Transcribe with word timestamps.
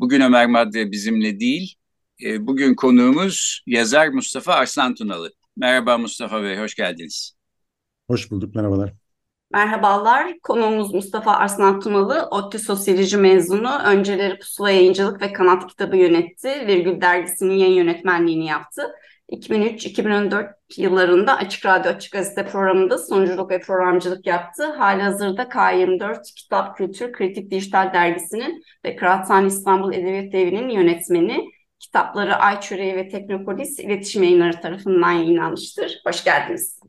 Bugün 0.00 0.20
Ömer 0.20 0.46
Madra 0.46 0.90
bizimle 0.90 1.40
değil. 1.40 1.74
E, 2.24 2.46
bugün 2.46 2.74
konuğumuz 2.74 3.62
yazar 3.66 4.08
Mustafa 4.08 4.52
Arslan 4.52 4.94
Tunalı. 4.94 5.32
Merhaba 5.56 5.98
Mustafa 5.98 6.42
Bey, 6.42 6.58
hoş 6.58 6.74
geldiniz. 6.74 7.32
Hoş 8.08 8.30
bulduk, 8.30 8.54
merhabalar. 8.54 8.92
Merhabalar, 9.52 10.38
konuğumuz 10.42 10.94
Mustafa 10.94 11.32
Arslan 11.32 11.80
Tunalı, 11.80 12.28
ODTÜ 12.30 12.58
Sosyoloji 12.58 13.16
mezunu. 13.16 13.78
Önceleri 13.86 14.38
Pusula 14.38 14.70
Yayıncılık 14.70 15.22
ve 15.22 15.32
Kanat 15.32 15.66
Kitabı 15.66 15.96
yönetti. 15.96 16.48
Virgül 16.66 17.00
Dergisi'nin 17.00 17.54
yayın 17.54 17.74
yönetmenliğini 17.74 18.46
yaptı. 18.46 18.82
2003-2014 19.30 20.52
yıllarında 20.76 21.36
Açık 21.36 21.66
Radyo 21.66 21.92
Açık 21.92 22.12
Gazete 22.12 22.46
programında 22.46 22.98
sunuculuk 22.98 23.50
ve 23.50 23.60
programcılık 23.60 24.26
yaptı. 24.26 24.64
Halihazırda 24.64 25.42
K24 25.42 26.34
Kitap 26.34 26.76
Kültür 26.76 27.12
Kritik 27.12 27.50
Dijital 27.50 27.92
Dergisi'nin 27.94 28.64
ve 28.84 28.96
Kıraathane 28.96 29.46
İstanbul 29.46 29.92
Edebiyat 29.92 30.34
Evi'nin 30.34 30.68
yönetmeni. 30.68 31.44
Kitapları 31.78 32.36
Ay 32.36 32.60
Çöreği 32.60 32.96
ve 32.96 33.08
Teknopolis 33.08 33.78
iletişim 33.78 34.22
yayınları 34.22 34.60
tarafından 34.60 35.12
yayınlanmıştır. 35.12 36.00
Hoş 36.06 36.24
geldiniz. 36.24 36.80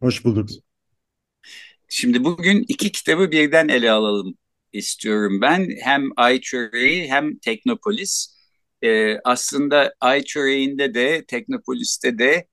Hoş 0.00 0.24
bulduk. 0.24 0.48
Şimdi 1.88 2.24
bugün 2.24 2.64
iki 2.68 2.92
kitabı 2.92 3.30
birden 3.30 3.68
ele 3.68 3.90
alalım 3.90 4.34
istiyorum 4.72 5.40
ben. 5.40 5.68
Hem 5.82 6.02
Ay 6.16 6.40
Çöreği 6.40 7.10
hem 7.10 7.38
Teknopolis. 7.38 8.37
Ee, 8.82 9.18
aslında 9.24 9.94
Ay 10.00 10.22
Çöreği'nde 10.24 10.94
de 10.94 11.24
Teknopolis'te 11.28 12.18
de 12.18 12.46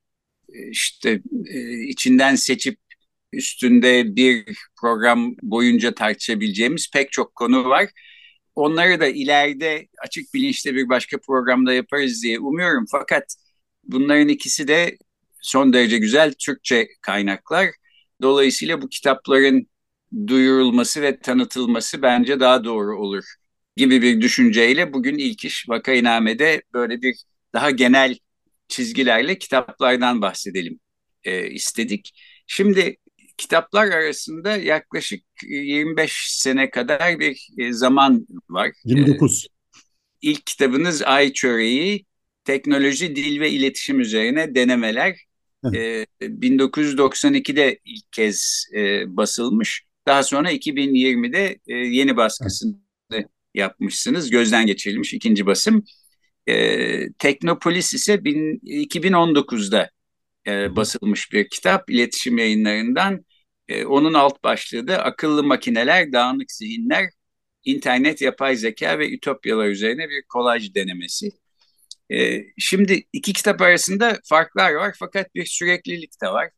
e, 0.54 0.70
işte 0.72 1.22
e, 1.48 1.84
içinden 1.84 2.36
seçip 2.36 2.80
üstünde 3.34 4.16
bir 4.16 4.58
program 4.82 5.36
boyunca 5.42 5.96
tartışabileceğimiz 5.96 6.92
pek 6.92 7.12
çok 7.12 7.36
konu 7.36 7.70
var. 7.70 7.90
Onları 8.56 9.00
da 9.00 9.08
ileride 9.08 9.88
açık 10.04 10.34
bilinçli 10.34 10.76
bir 10.76 10.90
başka 10.90 11.18
programda 11.22 11.74
yaparız 11.74 12.24
diye 12.24 12.40
umuyorum. 12.40 12.86
Fakat 12.92 13.36
bunların 13.84 14.28
ikisi 14.28 14.68
de 14.68 14.98
son 15.42 15.74
derece 15.74 15.98
güzel 15.98 16.34
Türkçe 16.40 16.88
kaynaklar. 17.02 17.70
Dolayısıyla 18.22 18.82
bu 18.82 18.90
kitapların 18.90 19.68
duyurulması 20.28 21.02
ve 21.02 21.20
tanıtılması 21.20 22.02
bence 22.02 22.40
daha 22.40 22.64
doğru 22.64 23.00
olur 23.00 23.26
gibi 23.76 24.02
bir 24.02 24.22
düşünceyle 24.22 24.94
bugün 24.94 25.18
ilk 25.18 25.46
iş 25.46 25.70
Vakainame'de 25.70 26.64
böyle 26.74 27.02
bir 27.02 27.16
daha 27.54 27.72
genel 27.72 28.18
çizgilerle 28.68 29.38
kitaplardan 29.38 30.22
bahsedelim 30.22 30.80
e, 31.24 31.50
istedik. 31.50 32.14
Şimdi 32.48 32.98
kitaplar 33.38 33.88
arasında 33.88 34.58
yaklaşık 34.58 35.24
25 35.44 36.32
sene 36.32 36.70
kadar 36.70 37.20
bir 37.20 37.50
e, 37.58 37.74
zaman 37.74 38.28
var. 38.50 38.72
29. 38.86 39.46
E, 39.46 39.50
ilk 40.22 40.46
kitabınız 40.46 41.02
Ay 41.02 41.34
Çöreği, 41.34 42.06
Teknoloji, 42.44 43.16
Dil 43.16 43.40
ve 43.40 43.52
İletişim 43.52 44.00
Üzerine 44.00 44.56
Denemeler. 44.56 45.18
E, 45.74 46.06
1992'de 46.22 47.80
ilk 47.86 48.12
kez 48.12 48.66
e, 48.76 49.04
basılmış. 49.18 49.86
Daha 50.08 50.24
sonra 50.24 50.52
2020'de 50.52 51.60
e, 51.68 51.74
yeni 51.74 52.18
baskısını 52.18 52.76
yapmışsınız. 53.58 54.30
Gözden 54.30 54.66
geçirilmiş 54.66 55.14
ikinci 55.14 55.46
basım. 55.46 55.84
E, 56.48 57.14
Teknopolis 57.14 57.94
ise 57.94 58.26
bin, 58.26 58.60
2019'da 58.64 59.90
e, 60.48 60.76
basılmış 60.76 61.32
bir 61.34 61.50
kitap 61.50 61.90
iletişim 61.90 62.38
yayınlarından. 62.38 63.26
E, 63.68 63.86
onun 63.86 64.14
alt 64.14 64.44
başlığı 64.44 64.88
da 64.88 65.04
akıllı 65.04 65.44
makineler, 65.44 66.14
dağınık 66.14 66.52
zihinler, 66.52 67.10
internet, 67.66 68.22
yapay 68.22 68.56
zeka 68.56 69.00
ve 69.00 69.12
ütopyalar 69.14 69.68
üzerine 69.68 70.10
bir 70.10 70.24
kolaj 70.30 70.76
denemesi. 70.76 71.30
E, 72.12 72.44
şimdi 72.58 73.04
iki 73.14 73.34
kitap 73.34 73.62
arasında 73.62 74.20
farklar 74.26 74.74
var 74.74 74.96
fakat 75.00 75.36
bir 75.36 75.46
süreklilik 75.46 76.22
de 76.24 76.28
var. 76.28 76.50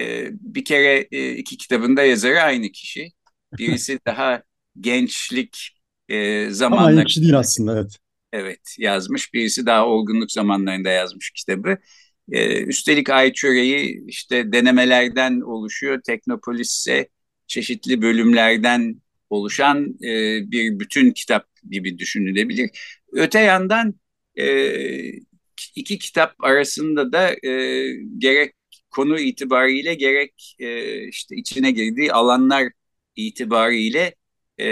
E, 0.00 0.28
bir 0.32 0.64
kere 0.64 1.08
e, 1.12 1.32
iki 1.32 1.56
kitabın 1.56 1.96
da 1.96 2.02
yazarı 2.04 2.42
aynı 2.42 2.72
kişi. 2.72 3.12
Birisi 3.58 3.98
daha 4.06 4.42
gençlik 4.80 5.77
e, 6.08 6.50
zamanları. 6.50 6.92
Ama 6.92 7.04
kişi 7.04 7.22
değil 7.22 7.38
aslında 7.38 7.72
evet. 7.72 7.98
Evet 8.32 8.74
yazmış. 8.78 9.34
Birisi 9.34 9.66
daha 9.66 9.86
olgunluk 9.86 10.32
zamanlarında 10.32 10.90
yazmış 10.90 11.30
kitabı. 11.30 11.78
Ee, 12.32 12.62
üstelik 12.62 13.10
Ay 13.10 13.32
Çöreği 13.32 14.04
işte 14.06 14.52
denemelerden 14.52 15.40
oluşuyor. 15.40 16.00
Teknopolis 16.06 16.78
ise 16.78 17.08
çeşitli 17.46 18.02
bölümlerden 18.02 19.02
oluşan 19.30 19.98
e, 20.04 20.40
bir 20.50 20.78
bütün 20.78 21.10
kitap 21.10 21.46
gibi 21.70 21.98
düşünülebilir. 21.98 22.70
Öte 23.12 23.40
yandan 23.40 23.94
e, 24.38 24.72
iki 25.76 25.98
kitap 25.98 26.44
arasında 26.44 27.12
da 27.12 27.48
e, 27.48 27.82
gerek 28.18 28.54
konu 28.90 29.20
itibariyle 29.20 29.94
gerek 29.94 30.56
e, 30.58 30.98
işte 31.08 31.36
içine 31.36 31.70
girdiği 31.70 32.12
alanlar 32.12 32.72
itibariyle 33.16 34.14
e, 34.60 34.64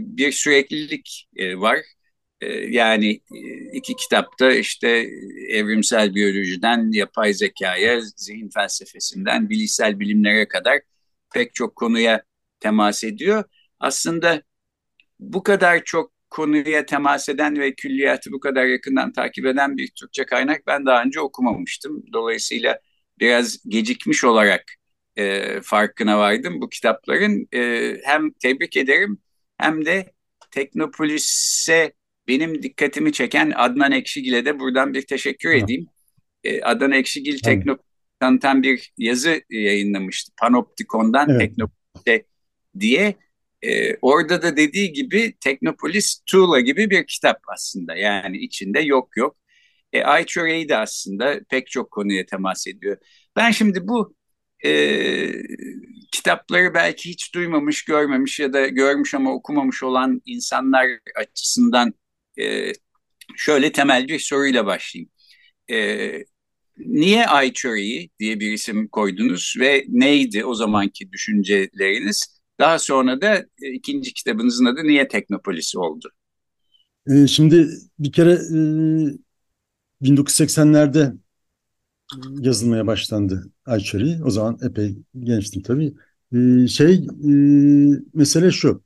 bir 0.00 0.32
süreklilik 0.32 1.28
e, 1.36 1.60
var. 1.60 1.78
E, 2.40 2.46
yani 2.52 3.10
e, 3.34 3.38
iki 3.72 3.96
kitapta 3.96 4.52
işte 4.52 4.88
evrimsel 5.48 6.14
biyolojiden 6.14 6.92
yapay 6.92 7.32
zekaya, 7.34 8.00
zihin 8.00 8.50
felsefesinden 8.50 9.50
bilişsel 9.50 10.00
bilimlere 10.00 10.48
kadar 10.48 10.80
pek 11.34 11.54
çok 11.54 11.76
konuya 11.76 12.22
temas 12.60 13.04
ediyor. 13.04 13.44
Aslında 13.80 14.42
bu 15.20 15.42
kadar 15.42 15.84
çok 15.84 16.12
konuya 16.30 16.86
temas 16.86 17.28
eden 17.28 17.58
ve 17.60 17.74
külliyatı 17.74 18.32
bu 18.32 18.40
kadar 18.40 18.66
yakından 18.66 19.12
takip 19.12 19.46
eden 19.46 19.76
bir 19.78 19.90
Türkçe 19.90 20.26
kaynak 20.26 20.66
ben 20.66 20.86
daha 20.86 21.02
önce 21.02 21.20
okumamıştım. 21.20 22.04
Dolayısıyla 22.12 22.80
biraz 23.20 23.58
gecikmiş 23.68 24.24
olarak 24.24 24.64
e, 25.16 25.60
farkına 25.62 26.18
vardım 26.18 26.60
bu 26.60 26.68
kitapların. 26.68 27.48
E, 27.54 27.94
hem 28.04 28.32
tebrik 28.32 28.76
ederim 28.76 29.18
hem 29.60 29.84
de 29.84 30.12
Teknopolis'e 30.50 31.92
benim 32.28 32.62
dikkatimi 32.62 33.12
çeken 33.12 33.52
Adnan 33.56 33.92
Ekşigil'e 33.92 34.44
de 34.44 34.60
buradan 34.60 34.94
bir 34.94 35.02
teşekkür 35.02 35.50
edeyim. 35.50 35.86
E, 36.44 36.62
Adnan 36.62 36.92
Ekşigil 36.92 37.32
evet. 37.32 37.42
Teknopolis'ten 37.44 38.62
bir 38.62 38.92
yazı 38.98 39.42
yayınlamıştı. 39.50 40.32
Panoptikon'dan 40.40 41.30
evet. 41.30 41.40
Teknopolis'e 41.40 42.24
diye. 42.80 43.14
E, 43.62 43.96
orada 43.96 44.42
da 44.42 44.56
dediği 44.56 44.92
gibi 44.92 45.34
Teknopolis 45.40 46.22
Tuğla 46.26 46.60
gibi 46.60 46.90
bir 46.90 47.06
kitap 47.06 47.38
aslında. 47.54 47.96
Yani 47.96 48.38
içinde 48.38 48.80
yok 48.80 49.16
yok. 49.16 49.36
E, 49.92 50.02
Ay 50.02 50.26
Çöreği 50.26 50.68
de 50.68 50.76
aslında 50.76 51.40
pek 51.50 51.66
çok 51.70 51.90
konuya 51.90 52.26
temas 52.26 52.66
ediyor. 52.66 52.96
Ben 53.36 53.50
şimdi 53.50 53.88
bu 53.88 54.14
e, 54.64 54.70
kitapları 56.12 56.74
belki 56.74 57.10
hiç 57.10 57.34
duymamış, 57.34 57.84
görmemiş 57.84 58.40
ya 58.40 58.52
da 58.52 58.68
görmüş 58.68 59.14
ama 59.14 59.32
okumamış 59.34 59.82
olan 59.82 60.22
insanlar 60.26 60.86
açısından 61.16 61.94
e, 62.40 62.72
şöyle 63.36 63.72
temel 63.72 64.08
bir 64.08 64.18
soruyla 64.18 64.66
başlayayım. 64.66 65.10
E, 65.70 66.10
niye 66.78 67.26
Ay 67.26 67.52
Çöreği 67.52 68.10
diye 68.18 68.40
bir 68.40 68.52
isim 68.52 68.88
koydunuz 68.88 69.54
ve 69.60 69.84
neydi 69.88 70.44
o 70.44 70.54
zamanki 70.54 71.12
düşünceleriniz? 71.12 72.40
Daha 72.60 72.78
sonra 72.78 73.20
da 73.20 73.36
e, 73.62 73.72
ikinci 73.72 74.14
kitabınızın 74.14 74.64
adı 74.64 74.84
Niye 74.84 75.08
Teknopolis 75.08 75.76
oldu? 75.76 76.10
E, 77.10 77.26
şimdi 77.26 77.68
bir 77.98 78.12
kere 78.12 78.32
e, 78.32 78.58
1980'lerde 80.02 81.12
yazılmaya 82.40 82.86
başlandı 82.86 83.50
Ayçeri. 83.66 84.24
O 84.24 84.30
zaman 84.30 84.58
epey 84.62 84.98
gençtim 85.18 85.62
tabii. 85.62 85.94
Ee, 86.34 86.66
şey 86.68 86.94
e, 86.94 87.32
mesele 88.14 88.50
şu. 88.50 88.82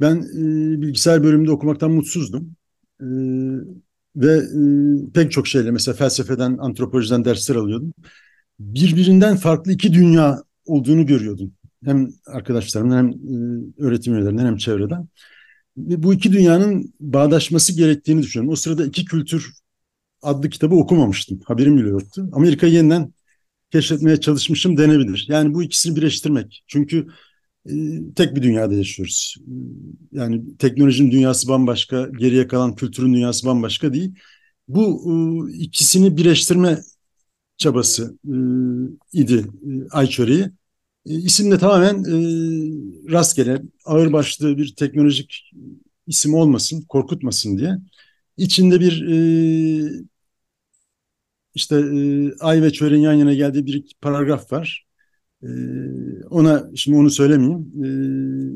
Ben 0.00 0.16
e, 0.16 0.80
bilgisayar 0.82 1.24
bölümünde 1.24 1.50
okumaktan 1.50 1.90
mutsuzdum. 1.90 2.56
E, 3.00 3.06
ve 4.16 4.32
e, 4.36 4.60
pek 5.14 5.32
çok 5.32 5.48
şeyle 5.48 5.70
mesela 5.70 5.94
felsefeden, 5.94 6.58
antropolojiden 6.58 7.24
dersler 7.24 7.56
alıyordum. 7.56 7.92
Birbirinden 8.60 9.36
farklı 9.36 9.72
iki 9.72 9.92
dünya 9.92 10.42
olduğunu 10.66 11.06
görüyordum. 11.06 11.52
Hem 11.84 12.10
arkadaşlarımdan 12.26 12.96
hem 12.96 13.08
e, 13.08 13.84
öğretim 13.86 14.14
üyelerinden 14.14 14.46
hem 14.46 14.56
çevreden. 14.56 15.08
bu 15.76 16.14
iki 16.14 16.32
dünyanın 16.32 16.94
bağdaşması 17.00 17.76
gerektiğini 17.76 18.22
düşünüyorum. 18.22 18.52
O 18.52 18.56
sırada 18.56 18.86
iki 18.86 19.04
kültür 19.04 19.52
adlı 20.22 20.50
kitabı 20.50 20.74
okumamıştım. 20.74 21.40
Haberim 21.44 21.78
bile 21.78 21.88
yoktu. 21.88 22.28
Amerika'yı 22.32 22.72
yeniden 22.72 23.12
keşfetmeye 23.70 24.20
çalışmışım 24.20 24.76
denebilir. 24.76 25.26
Yani 25.28 25.54
bu 25.54 25.62
ikisini 25.62 25.96
birleştirmek. 25.96 26.64
Çünkü 26.66 27.06
e, 27.66 27.72
tek 28.16 28.36
bir 28.36 28.42
dünyada 28.42 28.74
yaşıyoruz. 28.74 29.36
Yani 30.12 30.56
teknolojinin 30.58 31.10
dünyası 31.10 31.48
bambaşka, 31.48 32.08
geriye 32.18 32.46
kalan 32.48 32.74
kültürün 32.74 33.14
dünyası 33.14 33.46
bambaşka 33.46 33.92
değil. 33.92 34.14
Bu 34.68 35.12
e, 35.50 35.52
ikisini 35.58 36.16
birleştirme 36.16 36.78
çabası 37.58 38.18
e, 38.24 38.34
idi 39.20 39.44
e, 39.66 39.88
Ay 39.90 40.06
Çöreği. 40.06 40.44
E, 41.06 41.14
isim 41.14 41.50
de 41.50 41.58
tamamen 41.58 41.94
e, 42.04 42.14
rastgele, 43.12 43.62
ağırbaşlı 43.84 44.58
bir 44.58 44.74
teknolojik 44.76 45.52
isim 46.06 46.34
olmasın, 46.34 46.84
korkutmasın 46.88 47.58
diye. 47.58 47.78
İçinde 48.38 48.80
bir 48.80 49.02
e, 49.08 50.04
işte 51.54 51.76
e, 51.76 52.32
Ay 52.40 52.62
ve 52.62 52.72
Çöreğin 52.72 53.02
yan 53.02 53.12
yana 53.12 53.34
geldiği 53.34 53.66
bir 53.66 53.96
paragraf 54.00 54.52
var. 54.52 54.86
E, 55.42 55.48
ona 56.30 56.70
şimdi 56.76 56.98
onu 56.98 57.10
söylemeyeyim. 57.10 57.72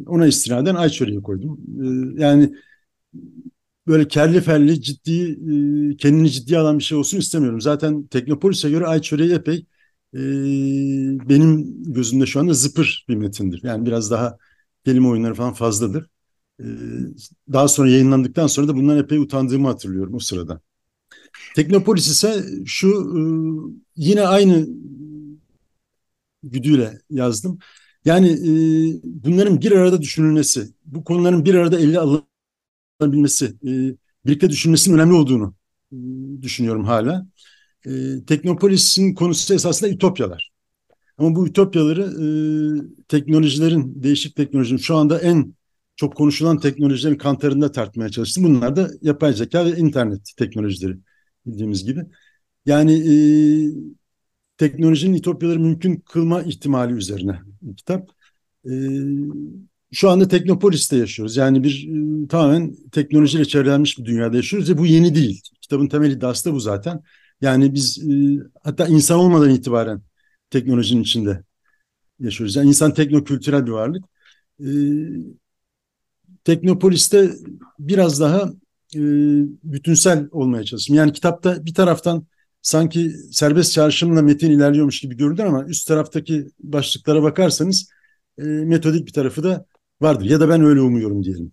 Ona 0.09 0.27
istinaden 0.27 0.75
Ay 0.75 0.91
Çöreği 0.91 1.23
koydum. 1.23 1.61
Yani 2.19 2.55
böyle 3.87 4.09
kerli 4.09 4.41
felli 4.41 4.83
ciddi 4.83 5.39
kendini 5.99 6.31
ciddiye 6.31 6.59
alan 6.59 6.79
bir 6.79 6.85
şey 6.85 6.99
olsun 6.99 7.19
istemiyorum. 7.19 7.61
Zaten 7.61 8.07
Teknopolis'e 8.07 8.71
göre 8.71 8.87
Ay 8.87 9.03
Çöreği 9.03 9.33
epey 9.33 9.67
benim 11.29 11.83
gözümde 11.93 12.27
şu 12.27 12.41
anda 12.41 12.55
zıpır 12.55 13.05
bir 13.09 13.15
metindir. 13.15 13.61
Yani 13.65 13.87
biraz 13.87 14.11
daha 14.11 14.39
kelime 14.85 15.09
oyunları 15.09 15.35
falan 15.35 15.53
fazladır. 15.53 16.07
E, 16.61 16.65
daha 17.53 17.69
sonra 17.69 17.91
yayınlandıktan 17.91 18.47
sonra 18.47 18.69
da 18.69 18.77
bundan 18.77 18.99
epey 18.99 19.19
utandığımı 19.19 19.69
hatırlıyorum 19.69 20.15
o 20.15 20.19
sırada. 20.19 20.61
Teknopolis 21.57 22.09
ise 22.09 22.45
şu 22.67 22.89
e, 22.89 23.21
yine 23.97 24.23
aynı 24.23 24.69
güdüyle 26.43 26.99
yazdım. 27.11 27.59
Yani 28.05 28.29
e, 28.29 28.53
bunların 29.05 29.61
bir 29.61 29.73
arada 29.73 30.03
düşünülmesi, 30.03 30.69
bu 30.85 31.05
konuların 31.05 31.45
bir 31.45 31.55
arada 31.55 31.81
ele 31.81 31.99
alınabilmesi, 33.01 33.47
e, 33.47 33.97
birlikte 34.27 34.51
düşünmesinin 34.51 34.95
önemli 34.95 35.15
olduğunu 35.15 35.55
düşünüyorum 36.43 36.85
hala. 36.85 37.27
Teknopolis'in 38.27 39.15
konusu 39.15 39.55
esasında 39.55 39.91
ütopyalar. 39.91 40.53
Ama 41.19 41.37
bu 41.37 41.47
ütopyaları 41.47 42.13
teknolojilerin, 43.09 44.03
değişik 44.03 44.37
teknolojinin 44.37 44.79
şu 44.79 44.97
anda 44.97 45.21
en 45.21 45.55
çok 45.97 46.17
konuşulan 46.17 46.59
teknolojilerin 46.61 47.19
kantarında 47.19 47.73
tartmaya 47.73 48.09
çalıştım. 48.09 48.45
Bunlar 48.45 48.77
da 48.77 48.91
yapay 49.03 49.33
zeka 49.33 49.65
ve 49.65 49.77
internet 49.77 50.33
teknolojileri 50.39 50.99
bildiğimiz 51.47 51.85
gibi. 51.85 52.07
Yani 52.67 52.93
e, 52.93 53.15
teknolojinin 54.57 55.15
ütopyaları 55.19 55.59
mümkün 55.61 55.97
kılma 55.97 56.43
ihtimali 56.43 56.93
üzerine 56.93 57.41
kitap. 57.77 58.11
E, 58.71 58.73
şu 59.93 60.11
anda 60.11 60.29
Teknopolis'te 60.29 60.97
yaşıyoruz. 60.97 61.37
Yani 61.37 61.65
bir 61.65 61.89
e, 62.25 62.29
tamamen 62.29 62.77
teknolojiyle 62.93 63.45
çevrelenmiş 63.45 63.99
bir 63.99 64.05
dünyada 64.05 64.37
yaşıyoruz 64.37 64.71
ve 64.71 64.79
bu 64.79 64.87
yeni 64.87 65.15
değil. 65.15 65.43
Kitabın 65.61 65.89
temel 65.89 66.11
iddiası 66.11 66.51
da 66.51 66.55
bu 66.55 66.61
zaten. 66.61 67.03
Yani 67.41 67.75
biz 67.75 67.99
e, 68.11 68.39
hatta 68.63 68.87
insan 68.87 69.19
olmadan 69.19 69.51
itibaren 69.51 70.03
teknolojinin 70.51 71.03
içinde 71.03 71.45
yaşıyoruz. 72.21 72.57
Yani 72.57 72.69
insan 72.69 72.95
teknokültürel 72.95 73.67
bir 73.67 73.71
varlık. 73.71 74.05
E, 74.61 74.67
Teknopolis'te 76.45 77.31
biraz 77.79 78.21
daha 78.21 78.53
e, 78.95 79.01
bütünsel 79.63 80.29
olmaya 80.31 80.65
çalıştım. 80.65 80.97
Yani 80.97 81.13
kitapta 81.13 81.67
bir 81.67 81.75
taraftan 81.75 82.27
sanki 82.63 83.11
serbest 83.31 83.73
çağrışımla 83.73 84.23
metin 84.23 84.51
ilerliyormuş 84.51 85.01
gibi 85.01 85.17
görünür 85.17 85.39
ama 85.39 85.65
üst 85.65 85.89
taraftaki 85.89 86.47
başlıklara 86.61 87.23
bakarsanız 87.23 87.91
e, 88.39 88.43
metodik 88.43 89.07
bir 89.07 89.13
tarafı 89.13 89.45
da 89.45 89.67
vardır. 90.01 90.25
Ya 90.25 90.41
da 90.41 90.49
ben 90.49 90.65
öyle 90.65 90.81
umuyorum 90.81 91.25
diyelim. 91.25 91.53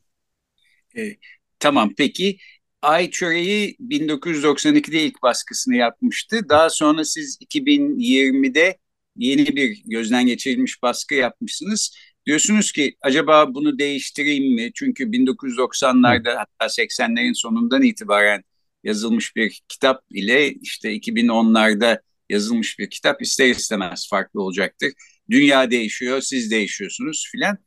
E, 0.97 1.15
tamam 1.59 1.93
peki. 1.97 2.37
Ay 2.81 3.09
Çöreği 3.09 3.77
1992'de 3.79 5.03
ilk 5.03 5.23
baskısını 5.23 5.75
yapmıştı. 5.75 6.49
Daha 6.49 6.69
sonra 6.69 7.05
siz 7.05 7.37
2020'de 7.41 8.77
yeni 9.15 9.55
bir 9.55 9.81
gözden 9.85 10.25
geçirilmiş 10.25 10.81
baskı 10.83 11.15
yapmışsınız. 11.15 11.95
Diyorsunuz 12.29 12.71
ki 12.71 12.95
acaba 13.01 13.53
bunu 13.53 13.79
değiştireyim 13.79 14.55
mi? 14.55 14.71
Çünkü 14.75 15.03
1990'larda 15.03 16.35
hatta 16.35 16.65
80'lerin 16.65 17.33
sonundan 17.33 17.81
itibaren 17.81 18.43
yazılmış 18.83 19.35
bir 19.35 19.61
kitap 19.67 20.03
ile 20.09 20.51
işte 20.53 20.95
2010'larda 20.95 22.01
yazılmış 22.29 22.79
bir 22.79 22.89
kitap 22.89 23.21
ister 23.21 23.49
istemez 23.49 24.07
farklı 24.09 24.41
olacaktır. 24.41 24.93
Dünya 25.29 25.71
değişiyor, 25.71 26.21
siz 26.21 26.51
değişiyorsunuz 26.51 27.29
filan. 27.31 27.57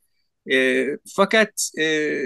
E, 0.51 0.87
fakat 1.15 1.69
e, 1.79 2.17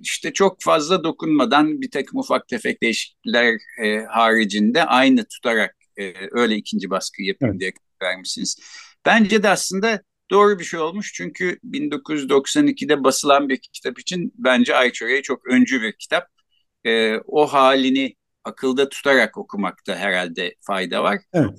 işte 0.00 0.32
çok 0.32 0.62
fazla 0.62 1.04
dokunmadan 1.04 1.80
bir 1.80 1.90
takım 1.90 2.20
ufak 2.20 2.48
tefek 2.48 2.82
değişiklikler 2.82 3.58
e, 3.82 4.04
haricinde 4.04 4.84
aynı 4.84 5.24
tutarak 5.24 5.76
e, 5.98 6.12
öyle 6.30 6.56
ikinci 6.56 6.90
baskı 6.90 7.22
yapayım 7.22 7.52
evet. 7.52 7.60
diye 7.60 7.72
vermişsiniz. 8.02 8.56
Bence 9.06 9.42
de 9.42 9.48
aslında 9.48 10.02
doğru 10.34 10.58
bir 10.58 10.64
şey 10.64 10.80
olmuş. 10.80 11.12
Çünkü 11.14 11.58
1992'de 11.64 13.04
basılan 13.04 13.48
bir 13.48 13.56
kitap 13.56 13.98
için 13.98 14.32
bence 14.38 14.76
Ayçöre'ye 14.76 15.22
çok 15.22 15.46
öncü 15.46 15.82
bir 15.82 15.92
kitap. 15.92 16.28
E, 16.86 17.16
o 17.26 17.46
halini 17.46 18.14
akılda 18.44 18.88
tutarak 18.88 19.38
okumakta 19.38 19.96
herhalde 19.96 20.54
fayda 20.60 21.02
var. 21.02 21.20
Evet. 21.32 21.58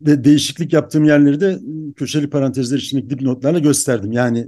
Ve 0.00 0.24
değişiklik 0.24 0.72
yaptığım 0.72 1.04
yerleri 1.04 1.40
de 1.40 1.58
köşeli 1.96 2.30
parantezler 2.30 2.78
içindeki 2.78 3.10
dipnotlarla 3.10 3.58
gösterdim. 3.58 4.12
Yani 4.12 4.38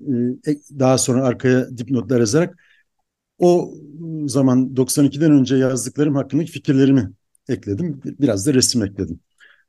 e, 0.46 0.56
daha 0.78 0.98
sonra 0.98 1.24
arkaya 1.24 1.78
dipnotlar 1.78 2.20
yazarak 2.20 2.58
o 3.38 3.74
zaman 4.26 4.76
92'den 4.76 5.32
önce 5.32 5.56
yazdıklarım 5.56 6.14
hakkındaki 6.14 6.50
fikirlerimi 6.52 7.10
ekledim. 7.48 8.00
Biraz 8.04 8.46
da 8.46 8.54
resim 8.54 8.82
ekledim. 8.82 9.20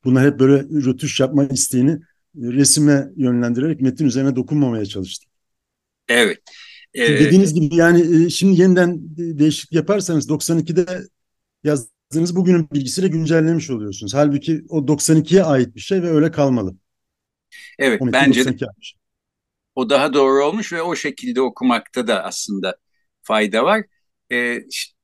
Bunlar 0.03 0.25
hep 0.25 0.39
böyle 0.39 0.63
rötuş 0.63 1.19
yapma 1.19 1.45
isteğini 1.45 1.99
resime 2.35 3.07
yönlendirerek 3.15 3.81
metin 3.81 4.05
üzerine 4.05 4.35
dokunmamaya 4.35 4.85
çalıştım. 4.85 5.31
Evet. 6.07 6.39
Ee, 6.93 7.19
dediğiniz 7.19 7.53
gibi 7.53 7.75
yani 7.75 8.25
e, 8.25 8.29
şimdi 8.29 8.61
yeniden 8.61 8.99
değişiklik 9.17 9.73
yaparsanız 9.73 10.29
92'de 10.29 11.07
yazdığınız 11.63 12.35
bugünün 12.35 12.69
bilgisiyle 12.73 13.07
güncellemiş 13.07 13.69
oluyorsunuz. 13.69 14.13
Halbuki 14.13 14.63
o 14.69 14.87
92'ye 14.87 15.43
ait 15.43 15.75
bir 15.75 15.79
şey 15.79 16.01
ve 16.01 16.09
öyle 16.09 16.31
kalmalı. 16.31 16.75
Evet 17.79 18.01
bence 18.13 18.45
de 18.45 18.55
o 19.75 19.89
daha 19.89 20.13
doğru 20.13 20.45
olmuş 20.45 20.73
ve 20.73 20.81
o 20.81 20.95
şekilde 20.95 21.41
okumakta 21.41 22.07
da 22.07 22.23
aslında 22.23 22.77
fayda 23.21 23.63
var. 23.63 23.83
Ee, 24.31 24.59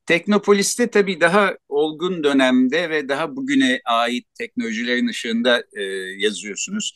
Teknopolis'te 0.06 0.90
tabii 0.90 1.20
daha 1.20 1.56
olgun 1.68 2.24
dönemde 2.24 2.90
ve 2.90 3.08
daha 3.08 3.36
bugüne 3.36 3.80
ait 3.84 4.26
teknolojilerin 4.34 5.08
ışığında 5.08 5.62
e, 5.76 5.82
yazıyorsunuz. 6.18 6.92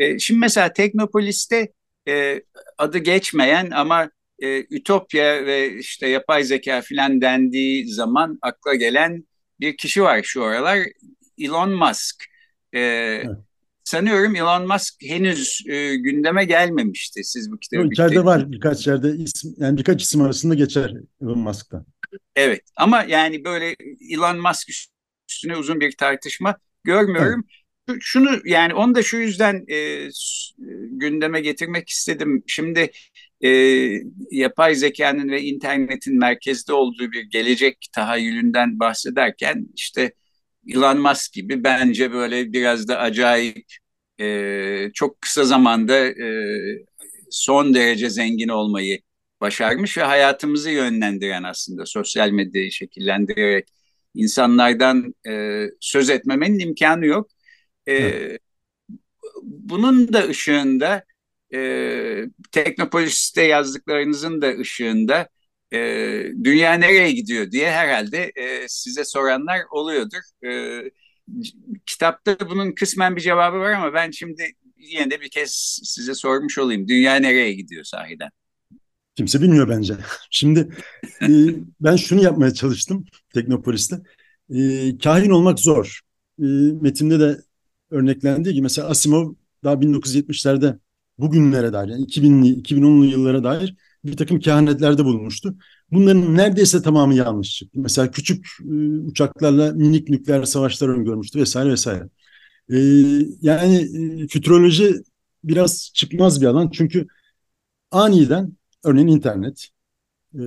E, 0.00 0.18
şimdi 0.18 0.40
mesela 0.40 0.72
Teknopolis'te 0.72 1.72
e, 2.08 2.42
adı 2.78 2.98
geçmeyen 2.98 3.70
ama 3.70 4.10
e, 4.38 4.60
ütopya 4.70 5.46
ve 5.46 5.78
işte 5.78 6.08
yapay 6.08 6.44
zeka 6.44 6.80
filan 6.80 7.20
dendiği 7.20 7.88
zaman 7.88 8.38
akla 8.42 8.74
gelen 8.74 9.24
bir 9.60 9.76
kişi 9.76 10.02
var 10.02 10.22
şu 10.22 10.44
aralar. 10.44 10.78
Elon 11.38 11.70
Musk. 11.70 12.24
E, 12.72 12.80
evet. 12.80 13.26
Sanıyorum 13.84 14.36
Elon 14.36 14.66
Musk 14.66 14.94
henüz 15.02 15.62
e, 15.68 15.96
gündeme 15.96 16.44
gelmemişti. 16.44 17.24
Siz 17.24 17.52
bu 17.52 17.58
kitabı 17.58 17.82
Yok, 17.82 17.92
içeride 17.92 18.24
var 18.24 18.52
birkaç 18.52 18.86
yerde 18.86 19.10
isim 19.10 19.54
yani 19.58 19.78
birkaç 19.78 20.02
isim 20.02 20.22
arasında 20.22 20.54
geçer 20.54 20.94
Elon 21.22 21.38
Musk'tan. 21.38 21.86
Evet 22.36 22.62
ama 22.76 23.02
yani 23.02 23.44
böyle 23.44 23.76
Elon 24.10 24.38
Musk 24.38 24.68
üstüne 25.30 25.56
uzun 25.56 25.80
bir 25.80 25.96
tartışma 25.96 26.56
görmüyorum. 26.84 27.44
Evet 27.50 27.59
şunu 28.00 28.40
yani 28.44 28.74
onu 28.74 28.94
da 28.94 29.02
şu 29.02 29.16
yüzden 29.16 29.64
e, 29.68 30.08
gündeme 30.90 31.40
getirmek 31.40 31.88
istedim. 31.88 32.42
Şimdi 32.46 32.90
e, 33.44 33.48
yapay 34.30 34.74
zekanın 34.74 35.28
ve 35.28 35.42
internetin 35.42 36.18
merkezde 36.18 36.72
olduğu 36.72 37.12
bir 37.12 37.22
gelecek 37.22 37.78
tahayyülünden 37.92 38.80
bahsederken 38.80 39.66
işte 39.76 40.12
Elon 40.68 40.98
Musk 40.98 41.32
gibi 41.32 41.64
bence 41.64 42.12
böyle 42.12 42.52
biraz 42.52 42.88
da 42.88 42.98
acayip 42.98 43.66
e, 44.20 44.90
çok 44.94 45.20
kısa 45.20 45.44
zamanda 45.44 45.96
e, 46.06 46.26
son 47.30 47.74
derece 47.74 48.10
zengin 48.10 48.48
olmayı 48.48 49.00
başarmış 49.40 49.98
ve 49.98 50.02
hayatımızı 50.02 50.70
yönlendiren 50.70 51.42
aslında 51.42 51.86
sosyal 51.86 52.30
medyayı 52.30 52.72
şekillendirerek 52.72 53.68
insanlardan 54.14 55.14
e, 55.28 55.64
söz 55.80 56.10
etmemenin 56.10 56.58
imkanı 56.58 57.06
yok. 57.06 57.30
E, 57.88 58.38
Bunun 59.42 60.12
da 60.12 60.28
ışığında 60.28 61.04
e, 61.54 62.24
Teknopolis'te 62.52 63.42
yazdıklarınızın 63.42 64.42
da 64.42 64.48
ışığında 64.58 65.28
e, 65.72 65.78
dünya 66.44 66.74
nereye 66.74 67.12
gidiyor 67.12 67.50
diye 67.50 67.70
herhalde 67.70 68.32
e, 68.36 68.68
size 68.68 69.04
soranlar 69.04 69.60
oluyordur. 69.70 70.46
E, 70.46 70.82
kitapta 71.86 72.50
bunun 72.50 72.72
kısmen 72.72 73.16
bir 73.16 73.20
cevabı 73.20 73.56
var 73.58 73.72
ama 73.72 73.94
ben 73.94 74.10
şimdi 74.10 74.52
yine 74.76 75.10
de 75.10 75.20
bir 75.20 75.28
kez 75.30 75.80
size 75.84 76.14
sormuş 76.14 76.58
olayım. 76.58 76.88
Dünya 76.88 77.14
nereye 77.16 77.52
gidiyor 77.52 77.84
sahiden? 77.84 78.30
Kimse 79.14 79.42
bilmiyor 79.42 79.68
bence. 79.68 79.94
Şimdi 80.30 80.68
e, 81.22 81.28
ben 81.80 81.96
şunu 81.96 82.22
yapmaya 82.22 82.54
çalıştım 82.54 83.04
Teknopolis'te. 83.34 83.96
E, 84.54 84.98
kahin 84.98 85.30
olmak 85.30 85.60
zor. 85.60 86.00
E, 86.38 86.44
metinde 86.80 87.20
de 87.20 87.40
örneklendiği 87.90 88.54
gibi 88.54 88.62
mesela 88.62 88.88
Asimov 88.88 89.34
daha 89.64 89.80
1970'lerde 89.80 90.78
bugünlere 91.18 91.72
dair 91.72 91.88
yani 91.88 92.04
2000'li 92.04 92.62
2010'lu 92.62 93.04
yıllara 93.04 93.44
dair 93.44 93.76
bir 94.04 94.16
takım 94.16 94.40
kehanetlerde 94.40 95.04
bulunmuştu. 95.04 95.54
Bunların 95.92 96.36
neredeyse 96.36 96.82
tamamı 96.82 97.14
yanlış 97.14 97.56
çıktı. 97.56 97.78
Mesela 97.80 98.10
küçük 98.10 98.46
e, 98.60 98.74
uçaklarla 99.06 99.72
minik 99.72 100.08
nükleer 100.08 100.44
savaşlar 100.44 100.88
öngörmüştü 100.88 101.40
vesaire 101.40 101.70
vesaire. 101.70 102.08
E, 102.72 102.78
yani 103.42 103.76
e, 104.22 104.28
fütüroloji 104.28 104.94
biraz 105.44 105.90
çıkmaz 105.94 106.40
bir 106.40 106.46
alan 106.46 106.70
çünkü 106.70 107.06
aniden 107.90 108.52
örneğin 108.84 109.08
internet 109.08 109.68
e, 110.34 110.40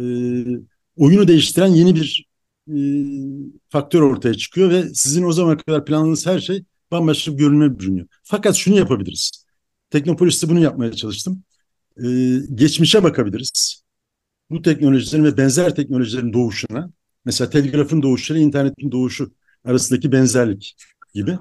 oyunu 0.97 1.27
değiştiren 1.27 1.67
yeni 1.67 1.95
bir 1.95 2.27
e, 2.67 2.75
faktör 3.69 4.01
ortaya 4.01 4.33
çıkıyor 4.33 4.69
ve 4.69 4.93
sizin 4.93 5.23
o 5.23 5.31
zamana 5.31 5.57
kadar 5.57 5.85
planladığınız 5.85 6.25
her 6.25 6.39
şey 6.39 6.63
bambaşka 6.93 7.31
bir 7.31 7.37
görünüme 7.37 7.79
bürünüyor. 7.79 8.07
Fakat 8.23 8.55
şunu 8.55 8.77
yapabiliriz. 8.77 9.45
Teknopolis'te 9.89 10.49
bunu 10.49 10.59
yapmaya 10.59 10.91
çalıştım. 10.93 11.43
Ee, 12.03 12.37
geçmişe 12.55 13.03
bakabiliriz. 13.03 13.83
Bu 14.49 14.61
teknolojilerin 14.61 15.23
ve 15.23 15.37
benzer 15.37 15.75
teknolojilerin 15.75 16.33
doğuşuna, 16.33 16.91
mesela 17.25 17.49
telgrafın 17.49 18.01
doğuşu 18.01 18.33
ile 18.33 18.41
internetin 18.41 18.91
doğuşu 18.91 19.31
arasındaki 19.65 20.11
benzerlik 20.11 20.75
gibi. 21.13 21.37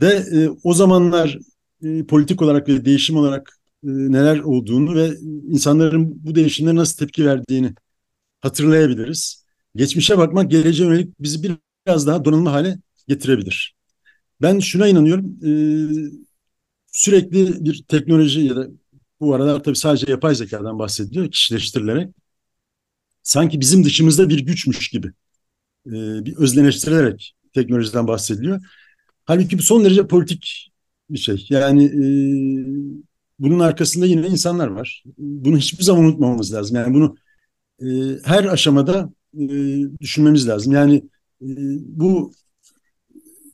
Ve 0.00 0.08
e, 0.08 0.48
o 0.64 0.74
zamanlar 0.74 1.38
e, 1.84 2.06
politik 2.06 2.42
olarak 2.42 2.68
ve 2.68 2.84
değişim 2.84 3.16
olarak 3.16 3.58
e, 3.84 3.88
neler 3.88 4.38
olduğunu 4.38 4.94
ve 4.94 5.10
insanların 5.48 6.24
bu 6.24 6.34
değişimlere 6.34 6.76
nasıl 6.76 6.96
tepki 6.98 7.26
verdiğini 7.26 7.74
hatırlayabiliriz. 8.40 9.44
Geçmişe 9.76 10.18
bakmak 10.18 10.50
geleceğe 10.50 10.84
yönelik 10.84 11.20
bizi 11.20 11.58
biraz 11.86 12.06
daha 12.06 12.24
donanımlı 12.24 12.48
hale 12.48 12.78
getirebilir. 13.08 13.74
Ben 14.42 14.58
şuna 14.58 14.88
inanıyorum. 14.88 15.38
E, 15.44 15.50
sürekli 16.92 17.64
bir 17.64 17.84
teknoloji 17.88 18.40
ya 18.40 18.56
da 18.56 18.68
bu 19.20 19.34
aralar 19.34 19.62
tabii 19.62 19.76
sadece 19.76 20.10
yapay 20.10 20.34
zekadan 20.34 20.78
bahsediliyor 20.78 21.30
kişileştirilerek. 21.30 22.14
Sanki 23.22 23.60
bizim 23.60 23.84
dışımızda 23.84 24.28
bir 24.28 24.46
güçmüş 24.46 24.88
gibi 24.88 25.06
e, 25.86 25.90
bir 26.24 26.36
özleneştirilerek 26.36 27.34
teknolojiden 27.52 28.08
bahsediliyor. 28.08 28.60
Halbuki 29.24 29.58
bu 29.58 29.62
son 29.62 29.84
derece 29.84 30.06
politik 30.06 30.72
bir 31.10 31.18
şey. 31.18 31.46
Yani 31.50 31.84
e, 31.84 32.02
bunun 33.38 33.58
arkasında 33.58 34.06
yine 34.06 34.26
insanlar 34.26 34.68
var. 34.68 35.04
Bunu 35.18 35.58
hiçbir 35.58 35.84
zaman 35.84 36.04
unutmamamız 36.04 36.54
lazım. 36.54 36.76
Yani 36.76 36.94
bunu 36.94 37.16
her 38.24 38.44
aşamada 38.44 39.12
düşünmemiz 40.00 40.48
lazım. 40.48 40.72
Yani 40.72 41.02
bu 41.80 42.32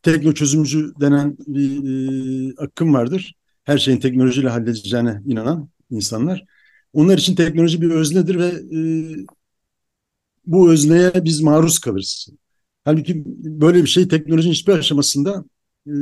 tekno 0.03 0.33
çözümcü 0.33 0.93
denen 1.01 1.37
bir 1.47 2.51
e, 2.51 2.55
akım 2.59 2.95
vardır. 2.95 3.35
Her 3.65 3.79
şeyin 3.79 4.01
teknolojiyle 4.01 4.49
halledeceğine 4.49 5.23
inanan 5.27 5.69
insanlar. 5.91 6.45
Onlar 6.93 7.19
için 7.19 7.35
teknoloji 7.35 7.81
bir 7.83 7.91
öznedir 7.91 8.39
ve 8.39 8.47
e, 8.47 8.81
bu 10.47 10.71
özneye 10.73 11.13
biz 11.25 11.41
maruz 11.41 11.79
kalırız. 11.79 12.29
Halbuki 12.85 13.23
böyle 13.61 13.83
bir 13.83 13.89
şey 13.89 14.09
teknolojinin 14.09 14.53
hiçbir 14.53 14.73
aşamasında 14.73 15.45
e, 15.87 15.93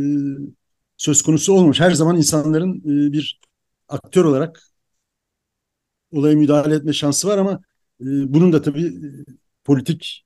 söz 0.97 1.23
konusu 1.23 1.53
olmamış. 1.53 1.81
Her 1.81 1.91
zaman 1.91 2.17
insanların 2.17 2.79
e, 2.81 3.13
bir 3.13 3.41
aktör 3.89 4.25
olarak 4.25 4.63
olaya 6.13 6.37
müdahale 6.37 6.75
etme 6.75 6.93
şansı 6.93 7.29
var 7.29 7.39
ama 7.39 7.53
e, 8.01 8.05
bunun 8.05 8.53
da 8.53 8.63
tabii 8.63 8.87
e, 8.87 9.09
politik 9.65 10.25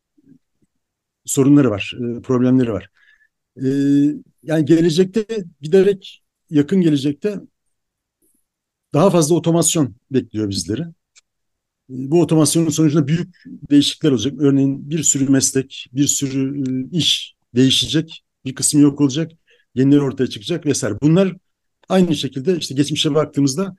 sorunları 1.25 1.71
var, 1.71 1.95
e, 1.97 2.23
problemleri 2.23 2.73
var. 2.73 2.91
E, 3.57 3.69
yani 4.43 4.65
gelecekte 4.65 5.27
giderek 5.61 6.23
yakın 6.51 6.81
gelecekte 6.81 7.41
daha 8.95 9.11
fazla 9.11 9.35
otomasyon 9.35 9.95
bekliyor 10.11 10.49
bizleri. 10.51 10.83
E, 10.83 10.87
bu 11.89 12.21
otomasyonun 12.21 12.71
sonucunda 12.71 13.09
büyük 13.09 13.43
değişiklikler 13.71 14.11
olacak. 14.11 14.35
Örneğin 14.39 14.91
bir 14.91 15.03
sürü 15.03 15.29
meslek, 15.29 15.87
bir 15.93 16.07
sürü 16.07 16.63
e, 16.95 16.97
iş 16.99 17.35
değişecek. 17.55 18.25
Bir 18.45 18.55
kısmı 18.55 18.81
yok 18.81 19.01
olacak. 19.01 19.33
Yenileri 19.75 20.01
ortaya 20.01 20.27
çıkacak 20.27 20.67
vesaire. 20.67 20.95
Bunlar 21.03 21.37
aynı 21.89 22.17
şekilde 22.17 22.57
işte 22.57 22.75
geçmişe 22.75 23.15
baktığımızda 23.15 23.77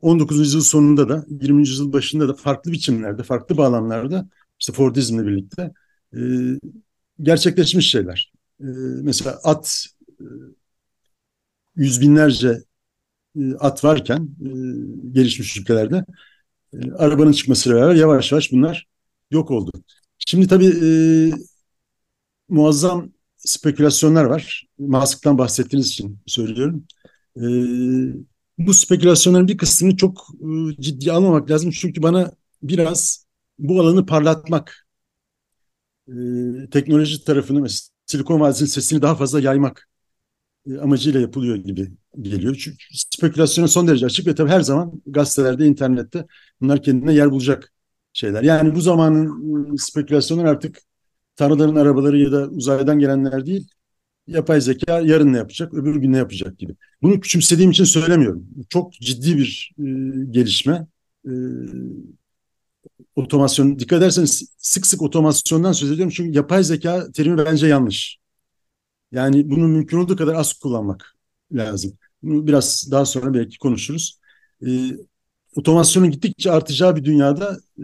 19. 0.00 0.38
yüzyıl 0.38 0.60
sonunda 0.60 1.08
da 1.08 1.24
20. 1.28 1.60
yüzyıl 1.60 1.92
başında 1.92 2.28
da 2.28 2.34
farklı 2.34 2.72
biçimlerde, 2.72 3.22
farklı 3.22 3.56
bağlamlarda 3.56 4.28
işte 4.60 4.72
Fordizmle 4.72 5.26
birlikte 5.26 5.72
e, 6.16 6.20
gerçekleşmiş 7.22 7.90
şeyler. 7.90 8.33
E, 8.60 8.66
mesela 9.02 9.40
at 9.44 9.86
e, 10.20 10.24
yüz 11.76 12.00
binlerce 12.00 12.62
e, 13.40 13.54
at 13.54 13.84
varken 13.84 14.28
e, 14.40 14.48
gelişmiş 15.12 15.56
ülkelerde 15.56 16.04
arabanın 16.98 17.32
çıkmasıyla 17.32 17.78
beraber 17.78 17.94
yavaş 17.94 18.32
yavaş 18.32 18.52
bunlar 18.52 18.86
yok 19.30 19.50
oldu. 19.50 19.72
Şimdi 20.18 20.48
tabii 20.48 20.72
muazzam 22.48 23.12
spekülasyonlar 23.36 24.24
var. 24.24 24.66
Musk'tan 24.78 25.38
bahsettiğiniz 25.38 25.88
için 25.88 26.18
söylüyorum. 26.26 26.86
Bu 28.58 28.74
spekülasyonların 28.74 29.48
bir 29.48 29.58
kısmını 29.58 29.96
çok 29.96 30.28
e, 30.40 30.82
ciddiye 30.82 31.12
almamak 31.12 31.50
lazım. 31.50 31.70
Çünkü 31.70 32.02
bana 32.02 32.32
biraz 32.62 33.26
bu 33.58 33.80
alanı 33.80 34.06
parlatmak, 34.06 34.86
e, 36.08 36.12
teknoloji 36.70 37.24
tarafını 37.24 37.60
mesela 37.60 37.93
Silikon 38.14 38.40
Vadisi'nin 38.40 38.68
sesini 38.68 39.02
daha 39.02 39.14
fazla 39.14 39.40
yaymak 39.40 39.88
e, 40.70 40.78
amacıyla 40.78 41.20
yapılıyor 41.20 41.56
gibi 41.56 41.92
geliyor. 42.20 42.56
Çünkü 42.64 42.78
spekülasyona 42.92 43.68
son 43.68 43.88
derece 43.88 44.06
açık 44.06 44.26
ve 44.26 44.34
tabii 44.34 44.50
her 44.50 44.60
zaman 44.60 45.02
gazetelerde, 45.06 45.66
internette 45.66 46.26
bunlar 46.60 46.82
kendine 46.82 47.14
yer 47.14 47.30
bulacak 47.30 47.72
şeyler. 48.12 48.42
Yani 48.42 48.74
bu 48.74 48.80
zamanın 48.80 49.74
e, 49.74 49.76
spekülasyonları 49.78 50.50
artık 50.50 50.78
tanrıların 51.36 51.76
arabaları 51.76 52.18
ya 52.18 52.32
da 52.32 52.48
uzaydan 52.48 52.98
gelenler 52.98 53.46
değil, 53.46 53.68
yapay 54.26 54.60
zeka 54.60 55.00
yarın 55.00 55.32
ne 55.32 55.36
yapacak, 55.36 55.74
öbür 55.74 55.96
gün 55.96 56.12
ne 56.12 56.16
yapacak 56.16 56.58
gibi. 56.58 56.76
Bunu 57.02 57.20
küçümsediğim 57.20 57.70
için 57.70 57.84
söylemiyorum. 57.84 58.46
Çok 58.68 58.92
ciddi 58.92 59.38
bir 59.38 59.74
e, 59.78 59.84
gelişme. 60.30 60.86
E, 61.26 61.32
otomasyon, 63.16 63.78
dikkat 63.78 63.98
ederseniz 63.98 64.48
sık 64.58 64.86
sık 64.86 65.02
otomasyondan 65.02 65.72
söz 65.72 65.90
ediyorum 65.90 66.12
çünkü 66.16 66.36
yapay 66.36 66.64
zeka 66.64 67.12
terimi 67.12 67.38
bence 67.46 67.66
yanlış. 67.66 68.18
Yani 69.12 69.50
bunu 69.50 69.68
mümkün 69.68 69.98
olduğu 69.98 70.16
kadar 70.16 70.34
az 70.34 70.52
kullanmak 70.52 71.16
lazım. 71.52 71.98
Bunu 72.22 72.46
biraz 72.46 72.88
daha 72.90 73.04
sonra 73.06 73.34
belki 73.34 73.58
konuşuruz. 73.58 74.20
E, 74.66 74.68
otomasyonun 75.56 76.10
gittikçe 76.10 76.50
artacağı 76.50 76.96
bir 76.96 77.04
dünyada 77.04 77.58
e, 77.78 77.82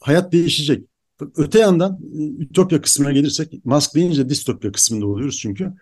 hayat 0.00 0.32
değişecek. 0.32 0.88
Öte 1.36 1.58
yandan 1.58 2.00
e, 2.18 2.42
Ütopya 2.42 2.80
kısmına 2.80 3.12
gelirsek, 3.12 3.64
Musk 3.64 3.94
deyince 3.94 4.28
distopya 4.28 4.72
kısmında 4.72 5.06
oluyoruz 5.06 5.38
çünkü. 5.38 5.72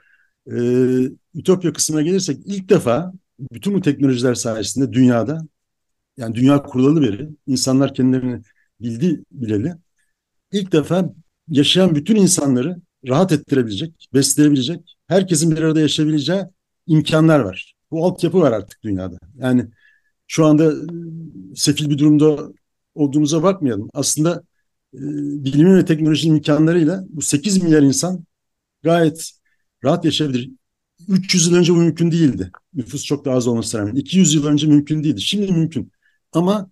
E, 0.51 0.57
Ütopya 1.35 1.73
kısmına 1.73 2.03
gelirsek 2.03 2.39
ilk 2.47 2.69
defa 2.69 3.13
bütün 3.53 3.75
bu 3.75 3.81
teknolojiler 3.81 4.35
sayesinde 4.35 4.93
dünyada 4.93 5.47
yani 6.17 6.35
dünya 6.35 6.63
kurulalı 6.63 7.03
beri 7.03 7.29
insanlar 7.47 7.95
kendilerini 7.95 8.43
bildi 8.85 9.25
bileli 9.33 9.75
ilk 10.53 10.73
defa 10.73 11.15
yaşayan 11.49 11.95
bütün 11.95 12.17
insanları 12.17 12.77
rahat 13.09 13.33
ettirebilecek, 13.33 14.09
besleyebilecek, 14.15 14.97
herkesin 15.07 15.51
bir 15.51 15.63
arada 15.63 15.81
yaşayabileceği 15.81 16.43
imkanlar 16.87 17.41
var. 17.41 17.75
Bu 17.91 18.07
altyapı 18.07 18.41
var 18.41 18.53
artık 18.53 18.83
dünyada. 18.83 19.19
Yani 19.37 19.67
şu 20.27 20.47
anda 20.47 20.73
e, 20.73 20.77
sefil 21.57 21.91
bir 21.91 21.99
durumda 21.99 22.53
olduğumuza 22.95 23.43
bakmayalım. 23.43 23.89
Aslında 23.95 24.43
e, 24.95 25.01
bilimin 25.45 25.77
ve 25.77 25.85
teknolojinin 25.85 26.35
imkanlarıyla 26.35 27.05
bu 27.09 27.23
8 27.23 27.63
milyar 27.63 27.83
insan 27.83 28.25
gayet 28.83 29.31
rahat 29.85 30.05
yaşayabilir. 30.05 30.51
300 31.09 31.47
yıl 31.47 31.55
önce 31.55 31.73
bu 31.73 31.77
mümkün 31.77 32.11
değildi. 32.11 32.51
Nüfus 32.75 33.05
çok 33.05 33.25
daha 33.25 33.37
az 33.37 33.47
olmasına 33.47 33.81
rağmen. 33.81 33.95
200 33.95 34.35
yıl 34.35 34.47
önce 34.47 34.67
mümkün 34.67 35.05
değildi. 35.05 35.21
Şimdi 35.21 35.53
mümkün. 35.53 35.93
Ama 36.33 36.71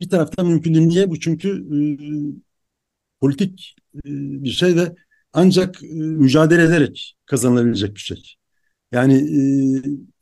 bir 0.00 0.08
taraftan 0.08 0.46
mümkün 0.46 0.74
değil. 0.74 0.86
Niye? 0.86 1.10
Bu 1.10 1.20
çünkü 1.20 1.48
e, 1.50 1.76
politik 3.20 3.76
e, 3.94 4.00
bir 4.44 4.50
şey 4.50 4.76
ve 4.76 4.94
ancak 5.32 5.82
e, 5.82 5.86
mücadele 5.96 6.62
ederek 6.62 7.16
kazanılabilecek 7.26 7.94
bir 7.94 8.00
şey. 8.00 8.34
Yani 8.92 9.14
e, 9.14 9.40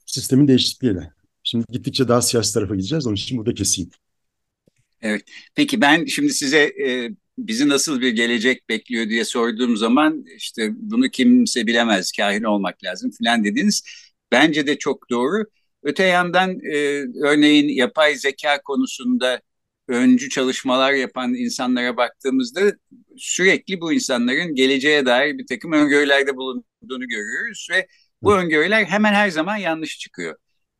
sistemin 0.07 0.49
değişikliğiyle. 0.49 1.13
Şimdi 1.43 1.65
gittikçe 1.73 2.09
daha 2.09 2.23
siyasi 2.23 2.55
tarafa 2.55 2.75
gideceğiz. 2.75 3.07
Onun 3.07 3.15
için 3.15 3.39
burada 3.39 3.55
keseyim. 3.55 3.91
Evet. 5.03 5.23
Peki 5.55 5.81
ben 5.81 6.05
şimdi 6.05 6.35
size 6.35 6.59
e, 6.59 7.11
bizi 7.39 7.69
nasıl 7.69 8.01
bir 8.01 8.11
gelecek 8.11 8.69
bekliyor 8.69 9.09
diye 9.09 9.25
sorduğum 9.25 9.77
zaman 9.77 10.25
işte 10.37 10.71
bunu 10.77 11.09
kimse 11.09 11.67
bilemez, 11.67 12.13
kahin 12.13 12.43
olmak 12.43 12.85
lazım 12.85 13.11
filan 13.11 13.45
dediniz. 13.45 13.83
Bence 14.33 14.67
de 14.67 14.79
çok 14.79 15.11
doğru. 15.11 15.45
Öte 15.83 16.05
yandan 16.05 16.61
e, 16.65 16.77
örneğin 17.25 17.69
yapay 17.69 18.15
zeka 18.17 18.63
konusunda 18.63 19.41
öncü 19.93 20.29
çalışmalar 20.29 20.93
yapan 20.93 21.35
insanlara 21.35 21.97
baktığımızda 21.97 22.61
sürekli 23.17 23.81
bu 23.81 23.93
insanların 23.93 24.55
geleceğe 24.55 25.07
dair 25.07 25.39
bir 25.39 25.47
takım 25.47 25.73
öngörülerde 25.73 26.37
bulunduğunu 26.37 27.09
görüyoruz 27.09 27.69
ve 27.71 27.87
bu 28.23 28.37
öngörüler 28.37 28.85
hemen 28.85 29.15
her 29.15 29.31
zaman 29.31 29.57
yanlış 29.57 29.99
çıkıyor. 29.99 30.37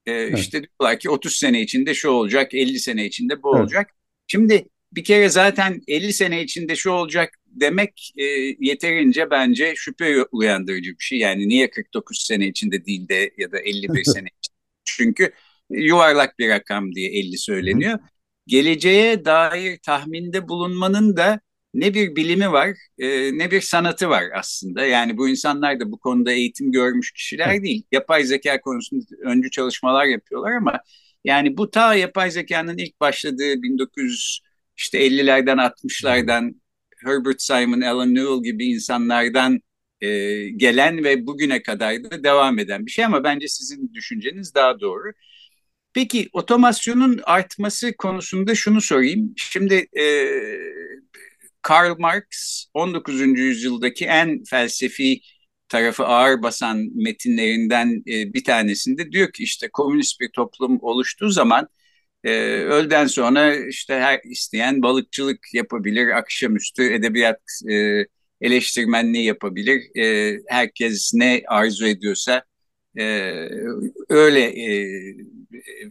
Ee, 0.07 0.13
evet. 0.13 0.39
İşte 0.39 0.63
diyorlar 0.63 0.99
ki 0.99 1.11
30 1.11 1.37
sene 1.37 1.61
içinde 1.61 1.95
şu 1.95 2.11
olacak, 2.11 2.55
50 2.55 2.81
sene 2.81 3.07
içinde 3.07 3.43
bu 3.43 3.57
evet. 3.57 3.63
olacak. 3.63 3.91
Şimdi 4.27 4.69
bir 4.93 5.05
kere 5.05 5.29
zaten 5.29 5.81
50 5.89 6.13
sene 6.13 6.43
içinde 6.43 6.77
şu 6.77 6.91
olacak 6.91 7.35
demek 7.47 8.13
e, 8.17 8.25
yeterince 8.61 9.31
bence 9.31 9.75
şüphe 9.77 10.23
uyandırıcı 10.23 10.91
bir 10.91 11.05
şey. 11.05 11.19
Yani 11.19 11.49
niye 11.49 11.71
49 11.71 12.19
sene 12.19 12.47
içinde 12.47 12.85
değil 12.85 13.09
de 13.09 13.31
ya 13.39 13.53
da 13.53 13.59
51 13.59 14.05
sene 14.05 14.29
içinde? 14.39 14.57
Çünkü 14.85 15.33
yuvarlak 15.71 16.39
bir 16.39 16.49
rakam 16.49 16.95
diye 16.95 17.11
50 17.11 17.39
söyleniyor. 17.39 17.99
Geleceğe 18.47 19.25
dair 19.25 19.79
tahminde 19.79 20.49
bulunmanın 20.49 21.17
da 21.17 21.41
ne 21.75 21.95
bir 21.95 22.17
bilimi 22.17 22.53
var 22.53 22.71
e, 22.99 23.39
ne 23.39 23.51
bir 23.51 23.61
sanatı 23.61 24.09
var 24.09 24.25
aslında. 24.35 24.87
Yani 24.87 25.17
bu 25.17 25.29
insanlar 25.29 25.81
da 25.81 25.93
bu 25.93 25.99
konuda 25.99 26.33
eğitim 26.33 26.73
görmüş 26.73 27.13
kişiler 27.13 27.63
değil. 27.63 27.85
Yapay 27.93 28.25
zeka 28.25 28.61
konusunda 28.61 29.05
öncü 29.25 29.51
çalışmalar 29.51 30.05
yapıyorlar 30.05 30.53
ama 30.53 30.81
yani 31.25 31.57
bu 31.57 31.71
ta 31.71 31.95
yapay 31.95 32.31
zekanın 32.31 32.79
ilk 32.79 33.01
başladığı 33.01 33.63
1900 33.63 34.41
işte 34.77 34.99
50'lerden 35.07 35.59
60'lardan 35.59 36.55
Herbert 37.05 37.43
Simon, 37.43 37.81
Alan 37.81 38.15
Newell 38.15 38.43
gibi 38.43 38.67
insanlardan 38.67 39.61
e, 40.01 40.09
gelen 40.51 41.05
ve 41.05 41.27
bugüne 41.27 41.63
kadar 41.63 42.05
da 42.05 42.25
devam 42.25 42.59
eden 42.59 42.87
bir 42.87 42.91
şey 42.91 43.05
ama 43.05 43.25
bence 43.25 43.49
sizin 43.49 43.95
düşünceniz 43.95 44.55
daha 44.55 44.81
doğru. 44.81 45.13
Peki 45.95 46.29
otomasyonun 46.33 47.21
artması 47.25 47.97
konusunda 47.97 48.55
şunu 48.55 48.81
sorayım. 48.81 49.35
Şimdi 49.37 49.75
e, 49.99 50.05
Karl 51.63 51.99
Marx 51.99 52.65
19. 52.75 53.21
yüzyıldaki 53.41 54.05
en 54.07 54.45
felsefi 54.45 55.21
tarafı 55.69 56.05
ağır 56.05 56.43
basan 56.43 56.89
metinlerinden 56.95 58.03
e, 58.09 58.35
bir 58.35 58.45
tanesinde 58.45 59.13
diyor 59.13 59.33
ki 59.33 59.43
işte 59.43 59.69
komünist 59.73 60.21
bir 60.21 60.29
toplum 60.29 60.79
oluştuğu 60.83 61.31
zaman 61.31 61.69
e, 62.25 62.31
öğleden 62.47 63.07
sonra 63.07 63.57
işte 63.57 63.95
her 63.95 64.21
isteyen 64.25 64.83
balıkçılık 64.83 65.39
yapabilir, 65.55 66.09
akşamüstü 66.09 66.93
edebiyat 66.93 67.41
e, 67.71 68.07
eleştirmenliği 68.41 69.25
yapabilir. 69.25 69.97
E, 69.99 70.39
herkes 70.49 71.13
ne 71.15 71.43
arzu 71.49 71.87
ediyorsa 71.87 72.45
e, 72.99 73.05
öyle 74.09 74.41
e, 74.41 75.15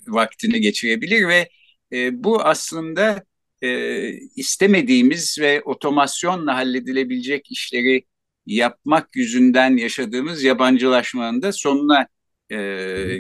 vaktini 0.08 0.62
geçirebilir 0.62 1.28
ve 1.28 1.50
e, 1.94 2.24
bu 2.24 2.42
aslında 2.42 3.24
e, 3.62 4.10
istemediğimiz 4.36 5.38
ve 5.40 5.62
otomasyonla 5.62 6.56
halledilebilecek 6.56 7.52
işleri 7.52 8.06
yapmak 8.46 9.16
yüzünden 9.16 9.78
yaşadığımız 9.78 10.44
yabancılaşmanın 10.44 11.42
da 11.42 11.52
sonuna 11.54 12.08
e, 12.52 12.58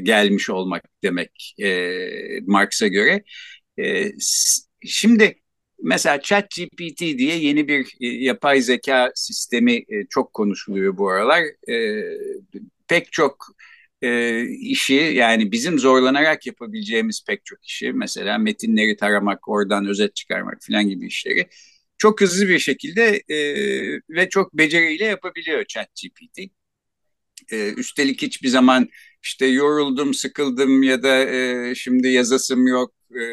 gelmiş 0.04 0.50
olmak 0.50 0.84
demek 1.04 1.56
e, 1.64 2.00
Marx'a 2.46 2.88
göre. 2.88 3.24
E, 3.80 4.12
şimdi 4.86 5.42
mesela 5.84 6.22
ChatGPT 6.22 7.00
diye 7.00 7.38
yeni 7.38 7.68
bir 7.68 7.96
e, 8.02 8.08
yapay 8.08 8.62
zeka 8.62 9.12
sistemi 9.16 9.76
e, 9.76 10.08
çok 10.10 10.34
konuşuluyor 10.34 10.98
bu 10.98 11.10
aralar. 11.10 11.44
E, 11.70 12.04
pek 12.92 13.12
çok 13.12 13.48
e, 14.02 14.42
işi 14.48 14.94
yani 14.94 15.52
bizim 15.52 15.80
zorlanarak 15.80 16.48
yapabileceğimiz 16.48 17.24
pek 17.28 17.46
çok 17.46 17.66
işi 17.66 17.94
mesela 17.94 18.38
metinleri 18.38 18.98
taramak, 18.98 19.48
oradan 19.50 19.86
özet 19.86 20.16
çıkarmak 20.16 20.58
falan 20.68 20.90
gibi 20.90 21.08
işleri 21.08 21.48
çok 21.98 22.22
hızlı 22.22 22.50
bir 22.50 22.60
şekilde 22.60 23.22
e, 23.30 23.38
ve 24.10 24.30
çok 24.30 24.54
beceriyle 24.54 25.06
yapabiliyor 25.06 25.66
ChatGPT. 25.66 26.40
E, 27.52 27.74
üstelik 27.74 28.22
hiçbir 28.22 28.48
zaman 28.50 28.90
işte 29.24 29.46
yoruldum, 29.46 30.14
sıkıldım 30.14 30.84
ya 30.84 31.04
da 31.04 31.26
e, 31.30 31.76
şimdi 31.76 32.08
yazasım 32.08 32.68
yok, 32.68 32.94
e, 33.16 33.24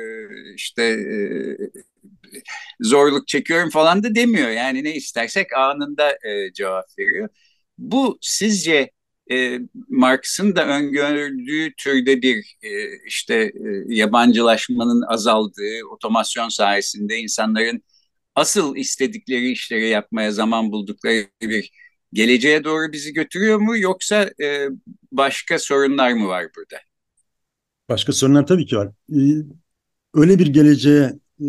işte 0.54 0.82
e, 0.84 1.16
zorluk 2.80 3.28
çekiyorum 3.28 3.70
falan 3.70 4.02
da 4.02 4.14
demiyor. 4.14 4.48
Yani 4.50 4.84
ne 4.84 4.94
istersek 4.94 5.56
anında 5.56 6.10
e, 6.12 6.52
cevap 6.52 6.98
veriyor. 6.98 7.28
Bu 7.78 8.18
sizce 8.20 8.90
e, 9.30 9.60
Marx'ın 9.88 10.56
da 10.56 10.66
öngördüğü 10.66 11.74
türde 11.76 12.22
bir 12.22 12.56
e, 12.62 12.70
işte 13.06 13.34
e, 13.34 13.94
yabancılaşmanın 13.94 15.02
azaldığı, 15.08 15.84
otomasyon 15.90 16.48
sayesinde 16.48 17.18
insanların 17.18 17.82
asıl 18.34 18.76
istedikleri 18.76 19.50
işleri 19.50 19.88
yapmaya 19.88 20.32
zaman 20.32 20.72
buldukları 20.72 21.26
bir 21.42 21.70
geleceğe 22.12 22.64
doğru 22.64 22.92
bizi 22.92 23.12
götürüyor 23.12 23.58
mu 23.58 23.78
yoksa 23.78 24.30
e, 24.42 24.68
başka 25.12 25.58
sorunlar 25.58 26.12
mı 26.12 26.28
var 26.28 26.46
burada? 26.56 26.76
Başka 27.88 28.12
sorunlar 28.12 28.46
tabii 28.46 28.66
ki 28.66 28.76
var. 28.76 28.88
Ee, 29.12 29.16
öyle 30.14 30.38
bir 30.38 30.46
geleceğe 30.46 31.12
e, 31.40 31.48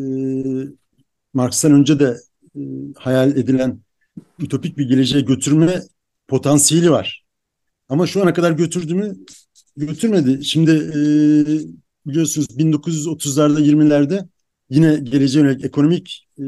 Marx'tan 1.33 1.71
önce 1.71 1.99
de 1.99 2.17
e, 2.55 2.59
hayal 2.95 3.37
edilen 3.37 3.79
ütopik 4.39 4.77
bir 4.77 4.89
geleceğe 4.89 5.21
götürme 5.21 5.81
potansiyeli 6.27 6.91
var. 6.91 7.28
Ama 7.89 8.07
şu 8.07 8.23
ana 8.23 8.33
kadar 8.33 8.51
götürdü 8.51 8.93
mü? 8.93 9.15
Götürmedi. 9.77 10.45
Şimdi 10.45 10.71
e, 10.71 10.99
biliyorsunuz 12.09 12.47
1930'larda 12.57 13.61
20'lerde 13.61 14.27
yine 14.69 14.95
geleceğe 14.95 15.39
yönelik 15.39 15.65
ekonomik 15.65 16.27
e, 16.39 16.43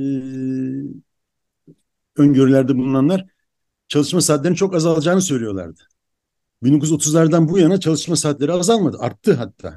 öngörülerde 2.18 2.78
bulunanlar 2.78 3.26
çalışma 3.88 4.22
saatlerinin 4.22 4.56
çok 4.56 4.76
azalacağını 4.76 5.22
söylüyorlardı. 5.22 5.82
1930'lardan 6.64 7.50
bu 7.50 7.58
yana 7.58 7.80
çalışma 7.80 8.16
saatleri 8.16 8.52
azalmadı. 8.52 8.98
Arttı 9.00 9.34
hatta. 9.34 9.68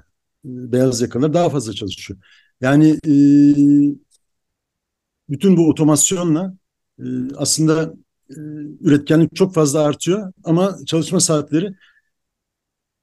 E, 0.45 0.73
beyaz 0.73 1.01
yakalılar 1.01 1.35
daha 1.35 1.51
fazla 1.51 1.73
çalışıyor. 1.73 2.19
Yani 2.61 2.99
e, 3.07 3.13
bütün 5.29 5.57
bu 5.57 5.69
otomasyonla 5.69 6.57
e, 6.99 7.05
aslında 7.37 7.95
üretkenlik 8.81 9.37
çok 9.37 9.55
fazla 9.55 9.81
artıyor 9.81 10.33
ama 10.45 10.77
çalışma 10.87 11.21
saatleri 11.21 11.75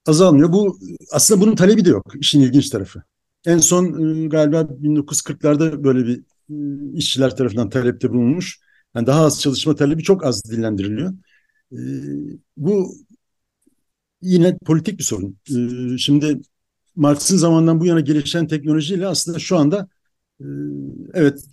azalmıyor. 0.05 0.53
Bu 0.53 0.79
aslında 1.11 1.41
bunun 1.41 1.55
talebi 1.55 1.85
de 1.85 1.89
yok. 1.89 2.13
İşin 2.19 2.41
ilginç 2.41 2.69
tarafı. 2.69 3.03
En 3.45 3.57
son 3.57 3.85
e, 4.23 4.27
galiba 4.27 4.61
1940'larda 4.61 5.83
böyle 5.83 6.05
bir 6.07 6.23
e, 6.49 6.97
işçiler 6.97 7.35
tarafından 7.35 7.69
talepte 7.69 8.09
bulunmuş. 8.09 8.59
Yani 8.95 9.07
daha 9.07 9.25
az 9.25 9.41
çalışma 9.41 9.75
talebi 9.75 10.03
çok 10.03 10.25
az 10.25 10.43
dillendiriliyor. 10.43 11.13
Bu 12.57 12.93
yine 14.21 14.57
politik 14.65 14.99
bir 14.99 15.03
sorun. 15.03 15.37
Şimdi 15.97 16.41
Marx'ın 16.95 17.37
zamandan 17.37 17.79
bu 17.79 17.85
yana 17.85 17.99
gelişen 17.99 18.47
teknolojiyle 18.47 19.07
aslında 19.07 19.39
şu 19.39 19.57
anda 19.57 19.87
evet 21.13 21.45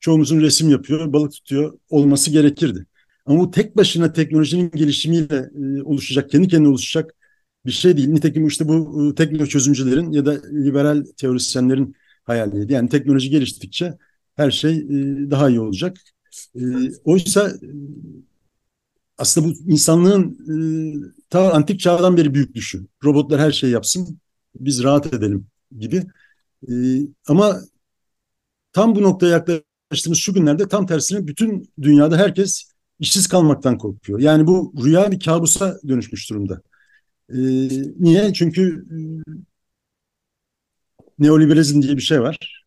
çoğumuzun 0.00 0.40
resim 0.40 0.70
yapıyor, 0.70 1.12
balık 1.12 1.32
tutuyor 1.32 1.78
olması 1.90 2.30
gerekirdi. 2.30 2.86
Ama 3.28 3.50
tek 3.50 3.76
başına 3.76 4.12
teknolojinin 4.12 4.70
gelişimiyle 4.70 5.50
e, 5.78 5.82
oluşacak, 5.82 6.30
kendi 6.30 6.48
kendine 6.48 6.68
oluşacak 6.68 7.14
bir 7.66 7.72
şey 7.72 7.96
değil. 7.96 8.08
Nitekim 8.08 8.46
işte 8.46 8.68
bu 8.68 9.08
e, 9.12 9.14
teknoloji 9.14 9.50
çözümcülerin 9.50 10.12
ya 10.12 10.26
da 10.26 10.32
liberal 10.52 11.04
teorisyenlerin 11.16 11.96
hayaliydi. 12.24 12.72
Yani 12.72 12.88
teknoloji 12.88 13.30
geliştikçe 13.30 13.98
her 14.36 14.50
şey 14.50 14.76
e, 14.76 15.30
daha 15.30 15.48
iyi 15.48 15.60
olacak. 15.60 15.96
E, 16.56 16.60
oysa 17.04 17.52
aslında 19.18 19.48
bu 19.48 19.52
insanlığın 19.72 20.38
e, 21.12 21.26
ta 21.30 21.52
antik 21.52 21.80
çağdan 21.80 22.16
beri 22.16 22.34
büyük 22.34 22.54
düşü. 22.54 22.86
Robotlar 23.04 23.40
her 23.40 23.52
şeyi 23.52 23.72
yapsın, 23.72 24.18
biz 24.54 24.82
rahat 24.82 25.14
edelim 25.14 25.46
gibi. 25.78 26.04
Ama 27.28 27.60
tam 28.72 28.94
bu 28.96 29.02
noktaya 29.02 29.28
yaklaştığımız 29.28 30.18
şu 30.18 30.34
günlerde 30.34 30.68
tam 30.68 30.86
tersine 30.86 31.26
bütün 31.26 31.72
dünyada 31.82 32.16
herkes 32.16 32.72
işsiz 32.98 33.28
kalmaktan 33.28 33.78
korkuyor. 33.78 34.20
Yani 34.20 34.46
bu 34.46 34.74
rüya 34.84 35.10
bir 35.12 35.20
kabusa 35.20 35.78
dönüşmüş 35.88 36.30
durumda. 36.30 36.62
E, 37.30 37.38
niye? 37.98 38.32
Çünkü 38.32 38.86
e, 38.90 38.96
neoliberalizm 41.18 41.82
diye 41.82 41.96
bir 41.96 42.02
şey 42.02 42.20
var. 42.20 42.64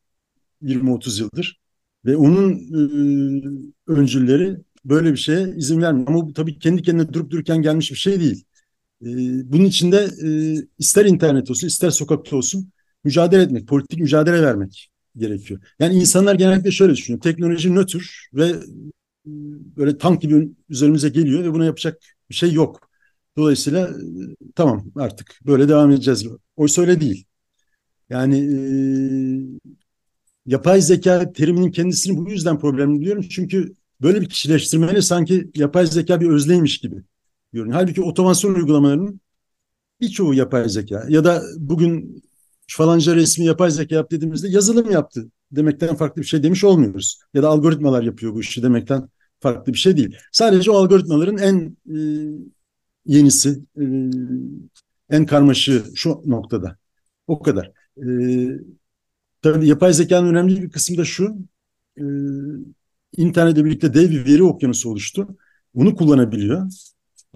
20-30 0.61 1.21
yıldır. 1.21 1.59
Ve 2.05 2.15
onun 2.15 2.51
e, 2.53 2.81
öncülleri 3.87 4.57
böyle 4.85 5.11
bir 5.11 5.17
şeye 5.17 5.49
izin 5.55 5.81
vermiyor. 5.81 6.07
Ama 6.07 6.27
bu 6.27 6.33
tabii 6.33 6.59
kendi 6.59 6.81
kendine 6.81 7.13
durup 7.13 7.31
dururken 7.31 7.61
gelmiş 7.61 7.91
bir 7.91 7.97
şey 7.97 8.19
değil. 8.19 8.45
E, 9.01 9.07
bunun 9.51 9.65
içinde 9.65 10.09
e, 10.25 10.29
ister 10.79 11.05
internet 11.05 11.51
olsun, 11.51 11.67
ister 11.67 11.89
sokakta 11.89 12.35
olsun 12.35 12.71
mücadele 13.03 13.41
etmek, 13.41 13.67
politik 13.67 13.99
mücadele 13.99 14.41
vermek 14.41 14.91
gerekiyor. 15.17 15.61
Yani 15.79 15.95
insanlar 15.95 16.35
genellikle 16.35 16.71
şöyle 16.71 16.93
düşünüyor. 16.93 17.21
Teknoloji 17.21 17.75
nötr 17.75 18.29
ve 18.33 18.55
böyle 19.25 19.97
tank 19.97 20.21
gibi 20.21 20.49
üzerimize 20.69 21.10
geliyor 21.10 21.43
ve 21.43 21.53
buna 21.53 21.65
yapacak 21.65 22.01
bir 22.29 22.36
şey 22.36 22.53
yok. 22.53 22.89
Dolayısıyla 23.38 23.88
e, 23.89 23.93
tamam 24.55 24.86
artık 24.95 25.39
böyle 25.45 25.69
devam 25.69 25.91
edeceğiz. 25.91 26.27
Oysa 26.55 26.81
öyle 26.81 27.01
değil. 27.01 27.25
Yani 28.10 28.38
e, 28.38 28.62
yapay 30.45 30.81
zeka 30.81 31.34
teriminin 31.34 31.71
kendisini 31.71 32.17
bu 32.17 32.29
yüzden 32.29 32.60
problemli 32.60 32.99
biliyorum. 33.01 33.25
Çünkü 33.29 33.73
böyle 34.01 34.21
bir 34.21 34.29
kişileştirmeyle 34.29 35.01
sanki 35.01 35.51
yapay 35.55 35.88
zeka 35.88 36.21
bir 36.21 36.29
özneymiş 36.29 36.77
gibi 36.77 37.03
görünüyor. 37.53 37.77
Halbuki 37.79 38.01
otomasyon 38.01 38.55
uygulamalarının 38.55 39.21
birçoğu 40.01 40.34
yapay 40.34 40.69
zeka. 40.69 41.05
Ya 41.10 41.23
da 41.23 41.43
bugün 41.57 42.23
falanca 42.67 43.15
resmi 43.15 43.45
yapay 43.45 43.71
zeka 43.71 43.95
yap 43.95 44.12
dediğimizde 44.12 44.49
yazılım 44.49 44.91
yaptı 44.91 45.31
demekten 45.51 45.95
farklı 45.95 46.21
bir 46.21 46.27
şey 46.27 46.43
demiş 46.43 46.63
olmuyoruz. 46.63 47.19
Ya 47.33 47.43
da 47.43 47.49
algoritmalar 47.49 48.03
yapıyor 48.03 48.33
bu 48.33 48.41
işi 48.41 48.63
demekten 48.63 49.09
farklı 49.39 49.73
bir 49.73 49.77
şey 49.77 49.97
değil. 49.97 50.17
Sadece 50.31 50.71
o 50.71 50.75
algoritmaların 50.75 51.37
en 51.37 51.77
e, 51.89 51.97
yenisi, 53.05 53.59
e, 53.81 53.83
en 55.09 55.25
karmaşığı 55.25 55.83
şu 55.95 56.21
noktada. 56.25 56.77
O 57.27 57.41
kadar. 57.41 57.71
E, 57.97 58.05
tabii 59.41 59.67
yapay 59.67 59.93
zekanın 59.93 60.29
önemli 60.29 60.61
bir 60.61 60.69
kısmı 60.69 60.97
da 60.97 61.05
şu. 61.05 61.35
E, 61.97 62.03
internetle 63.17 63.65
birlikte 63.65 63.93
dev 63.93 64.09
bir 64.09 64.25
veri 64.25 64.43
okyanusu 64.43 64.89
oluştu. 64.89 65.37
Bunu 65.75 65.95
kullanabiliyor. 65.95 66.71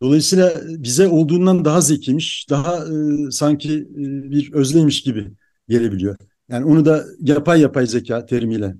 Dolayısıyla 0.02 0.54
bize 0.68 1.08
olduğundan 1.08 1.66
daha 1.66 1.82
zekiymiş, 1.82 2.48
daha 2.50 2.78
e, 2.78 3.32
sanki 3.32 3.74
e, 3.74 4.32
bir 4.32 4.54
özleymiş 4.54 5.04
gibi 5.04 5.32
gelebiliyor. 5.70 6.18
Yani 6.50 6.66
onu 6.66 6.86
da 6.86 7.06
yapay 7.20 7.62
yapay 7.62 7.88
zeka 7.88 8.26
terimiyle 8.26 8.76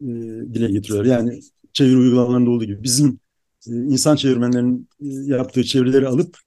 e, 0.00 0.06
dile 0.54 0.70
getiriyorlar. 0.70 1.04
Yani 1.04 1.40
çeviri 1.72 1.96
uygulamalarında 1.96 2.50
olduğu 2.50 2.64
gibi 2.64 2.82
bizim 2.82 3.20
e, 3.68 3.72
insan 3.72 4.16
çevirmenlerinin 4.16 4.88
e, 5.00 5.06
yaptığı 5.06 5.64
çevirileri 5.64 6.08
alıp 6.08 6.38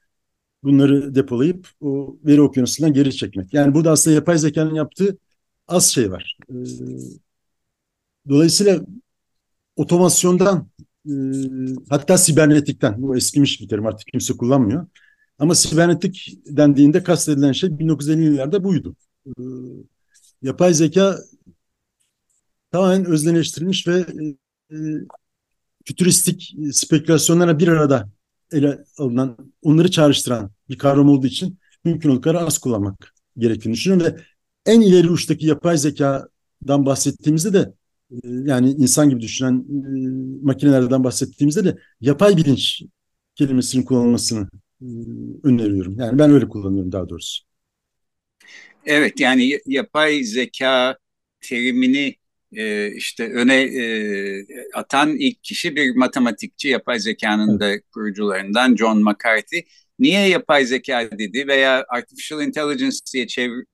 bunları 0.63 1.15
depolayıp 1.15 1.69
o 1.82 2.17
veri 2.25 2.41
okyanusundan 2.41 2.93
geri 2.93 3.15
çekmek. 3.15 3.53
Yani 3.53 3.73
burada 3.73 3.91
aslında 3.91 4.15
yapay 4.15 4.38
zekanın 4.38 4.75
yaptığı 4.75 5.17
az 5.67 5.86
şey 5.86 6.12
var. 6.12 6.38
E, 6.49 6.56
dolayısıyla 8.30 8.82
otomasyondan 9.75 10.67
e, 11.06 11.12
hatta 11.89 12.17
sibernetikten 12.17 13.01
bu 13.01 13.17
eskimiş 13.17 13.62
bir 13.62 13.67
terim 13.67 13.86
artık 13.86 14.08
kimse 14.08 14.34
kullanmıyor. 14.34 14.88
Ama 15.39 15.56
sibernetik 15.56 16.38
dendiğinde 16.45 17.03
kastedilen 17.03 17.51
şey 17.51 17.69
1950'li 17.69 18.23
yıllarda 18.25 18.63
buydu. 18.63 18.95
E, 19.27 19.41
yapay 20.41 20.73
zeka 20.73 21.17
tamamen 22.71 23.06
özneleştirilmiş 23.06 23.88
ve 23.88 24.06
e, 24.71 24.76
fütüristik 25.86 26.56
spekülasyonlara 26.71 27.60
bir 27.60 27.67
arada 27.67 28.10
ele 28.52 28.84
alınan, 28.97 29.38
onları 29.62 29.91
çağrıştıran 29.91 30.52
bir 30.69 30.78
kavram 30.78 31.10
olduğu 31.10 31.28
için 31.28 31.60
mümkün 31.86 32.10
olduğu 32.10 32.21
kadar 32.21 32.43
az 32.43 32.58
kullanmak 32.58 33.13
gerektiğini 33.38 33.73
düşünüyorum 33.73 34.08
ve 34.08 34.21
en 34.65 34.82
ileri 34.82 35.10
uçtaki 35.10 35.47
yapay 35.47 35.78
zekadan 35.78 36.86
bahsettiğimizde 36.86 37.54
de 37.54 37.73
e, 38.12 38.15
yani 38.23 38.71
insan 38.71 39.10
gibi 39.10 39.21
düşünen 39.21 39.65
e, 39.69 40.45
makinelerden 40.45 41.04
bahsettiğimizde 41.04 41.63
de 41.65 41.78
yapay 42.02 42.38
bilinç 42.38 42.84
kelimesinin 43.36 43.84
kullanılmasını 43.84 44.50
e, 44.82 44.86
öneriyorum. 45.43 46.00
Yani 46.00 46.19
ben 46.19 46.32
öyle 46.32 46.50
kullanıyorum 46.50 46.91
daha 46.91 47.10
doğrusu. 47.10 47.47
Evet 48.86 49.20
yani 49.20 49.60
yapay 49.66 50.24
zeka 50.24 50.98
terimini 51.42 52.16
e, 52.56 52.92
işte 52.92 53.34
öne 53.34 53.62
e, 53.62 54.46
atan 54.74 55.18
ilk 55.20 55.44
kişi 55.44 55.76
bir 55.76 55.96
matematikçi 55.96 56.68
yapay 56.68 57.00
zekanın 57.00 57.60
da 57.60 57.82
kurucularından 57.94 58.76
John 58.76 59.04
McCarthy. 59.04 59.62
Niye 60.00 60.28
yapay 60.30 60.66
zeka 60.66 61.12
dedi 61.20 61.48
veya 61.48 61.86
artificial 61.90 62.42
intelligence 62.42 62.98
diye 63.13 63.28
çevir, 63.28 63.66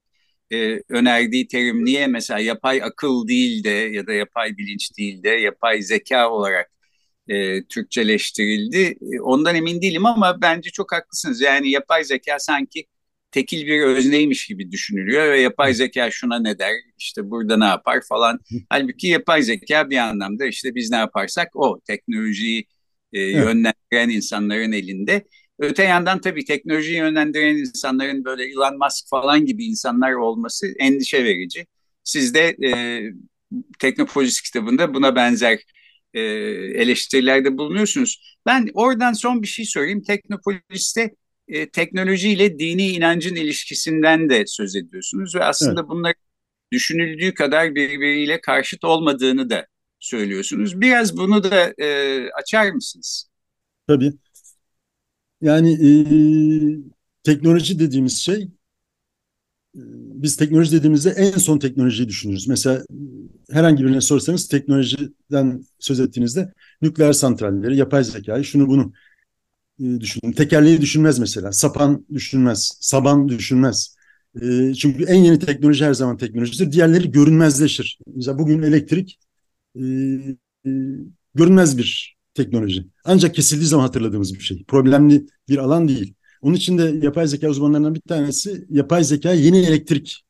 e, 0.52 0.82
önerdiği 0.90 1.48
terim 1.48 1.86
niye 1.86 2.08
mesela 2.08 2.40
yapay 2.40 2.84
akıl 2.84 3.28
değil 3.28 3.64
de 3.64 3.70
ya 3.70 4.08
da 4.08 4.14
yapay 4.14 4.58
bilinç 4.58 4.98
değil 4.98 5.24
de 5.24 5.30
yapay 5.30 5.82
zeka 5.82 6.32
olarak 6.32 6.72
e, 7.28 7.64
Türkçeleştirildi. 7.64 8.98
E, 9.16 9.22
ondan 9.22 9.56
emin 9.56 9.82
değilim 9.82 10.06
ama 10.06 10.42
bence 10.42 10.70
çok 10.70 10.92
haklısınız. 10.94 11.42
Yani 11.42 11.72
yapay 11.72 12.04
zeka 12.04 12.40
sanki 12.40 12.86
tekil 13.34 13.68
bir 13.68 13.82
özneymiş 13.82 14.48
gibi 14.48 14.72
düşünülüyor 14.72 15.32
ve 15.32 15.42
yapay 15.42 15.74
zeka 15.74 16.12
şuna 16.12 16.40
ne 16.40 16.60
der, 16.60 16.74
işte 16.98 17.30
burada 17.30 17.58
ne 17.58 17.66
yapar 17.66 18.02
falan. 18.10 18.40
Halbuki 18.70 19.08
yapay 19.08 19.44
zeka 19.44 19.90
bir 19.90 19.98
anlamda 19.98 20.46
işte 20.46 20.76
biz 20.76 20.92
ne 20.92 20.98
yaparsak 20.98 21.50
o 21.56 21.80
teknolojiyi 21.88 22.66
e, 23.14 23.22
yönlendiren 23.22 24.10
insanların 24.10 24.72
elinde. 24.72 25.24
Öte 25.60 25.84
yandan 25.84 26.22
tabii 26.22 26.46
teknolojiyi 26.46 26.98
yönlendiren 26.98 27.56
insanların 27.58 28.26
böyle 28.26 28.44
Elon 28.44 28.78
Musk 28.78 29.10
falan 29.10 29.46
gibi 29.46 29.66
insanlar 29.66 30.12
olması 30.14 30.68
endişe 30.80 31.24
verici. 31.24 31.66
Siz 32.04 32.34
de 32.34 32.56
e, 32.66 33.02
Teknopolis 33.80 34.42
kitabında 34.42 34.94
buna 34.94 35.16
benzer 35.16 35.60
e, 36.14 36.22
eleştirilerde 36.82 37.58
bulunuyorsunuz. 37.58 38.38
Ben 38.46 38.70
oradan 38.74 39.14
son 39.14 39.42
bir 39.42 39.48
şey 39.48 39.66
söyleyeyim. 39.66 40.04
Teknopolis'te 40.08 41.16
e, 41.48 41.70
teknolojiyle 41.70 42.60
dini 42.60 42.88
inancın 42.88 43.36
ilişkisinden 43.36 44.30
de 44.30 44.44
söz 44.48 44.76
ediyorsunuz 44.76 45.36
ve 45.36 45.44
aslında 45.44 45.80
evet. 45.82 45.90
bunlar 45.90 46.14
düşünüldüğü 46.72 47.34
kadar 47.34 47.76
birbiriyle 47.76 48.42
karşıt 48.42 48.84
olmadığını 48.84 49.50
da 49.50 49.68
söylüyorsunuz. 50.00 50.82
Biraz 50.82 51.18
bunu 51.18 51.44
da 51.44 51.74
e, 51.78 52.20
açar 52.30 52.72
mısınız? 52.72 53.30
Tabii. 53.88 54.14
Yani 55.42 55.72
e, 55.74 55.90
teknoloji 57.24 57.80
dediğimiz 57.80 58.18
şey 58.18 58.44
e, 59.76 59.82
biz 60.24 60.38
teknoloji 60.38 60.72
dediğimizde 60.72 61.10
en 61.10 61.38
son 61.38 61.60
teknolojiyi 61.60 62.08
düşünürüz. 62.08 62.48
Mesela 62.48 62.84
herhangi 63.52 63.84
birine 63.84 64.02
sorsanız 64.02 64.48
teknolojiden 64.48 65.64
söz 65.80 66.00
ettiğinizde 66.00 66.54
nükleer 66.82 67.14
santralleri, 67.14 67.78
yapay 67.78 68.04
zekayı, 68.04 68.44
şunu 68.44 68.68
bunu 68.68 68.82
e, 68.82 68.94
düşünün. 70.00 70.32
Tekerleği 70.32 70.82
düşünmez 70.82 71.20
mesela. 71.20 71.52
Sapan 71.52 72.06
düşünmez. 72.14 72.78
Saban 72.82 73.30
düşünmez. 73.30 73.96
E, 74.42 74.74
çünkü 74.74 75.04
en 75.04 75.24
yeni 75.24 75.40
teknoloji 75.40 75.86
her 75.86 75.94
zaman 75.94 76.18
teknolojidir. 76.18 76.72
Diğerleri 76.72 77.12
görünmezleşir. 77.12 78.00
Mesela 78.16 78.40
bugün 78.40 78.62
elektrik 78.62 79.20
e, 79.76 79.82
e, 80.66 80.70
görünmez 81.36 81.78
bir 81.78 82.18
teknoloji. 82.34 82.86
Ancak 83.06 83.36
kesildiği 83.36 83.68
zaman 83.68 83.84
hatırladığımız 83.84 84.34
bir 84.34 84.40
şey. 84.40 84.64
Problemli 84.64 85.26
bir 85.50 85.58
alan 85.58 85.88
değil. 85.88 86.14
Onun 86.42 86.56
için 86.56 86.78
de 86.78 87.06
yapay 87.06 87.28
zeka 87.28 87.50
uzmanlarından 87.50 87.96
bir 87.96 88.02
tanesi 88.02 88.66
yapay 88.70 89.04
zeka 89.04 89.34
yeni 89.34 89.58
elektrik 89.60 90.24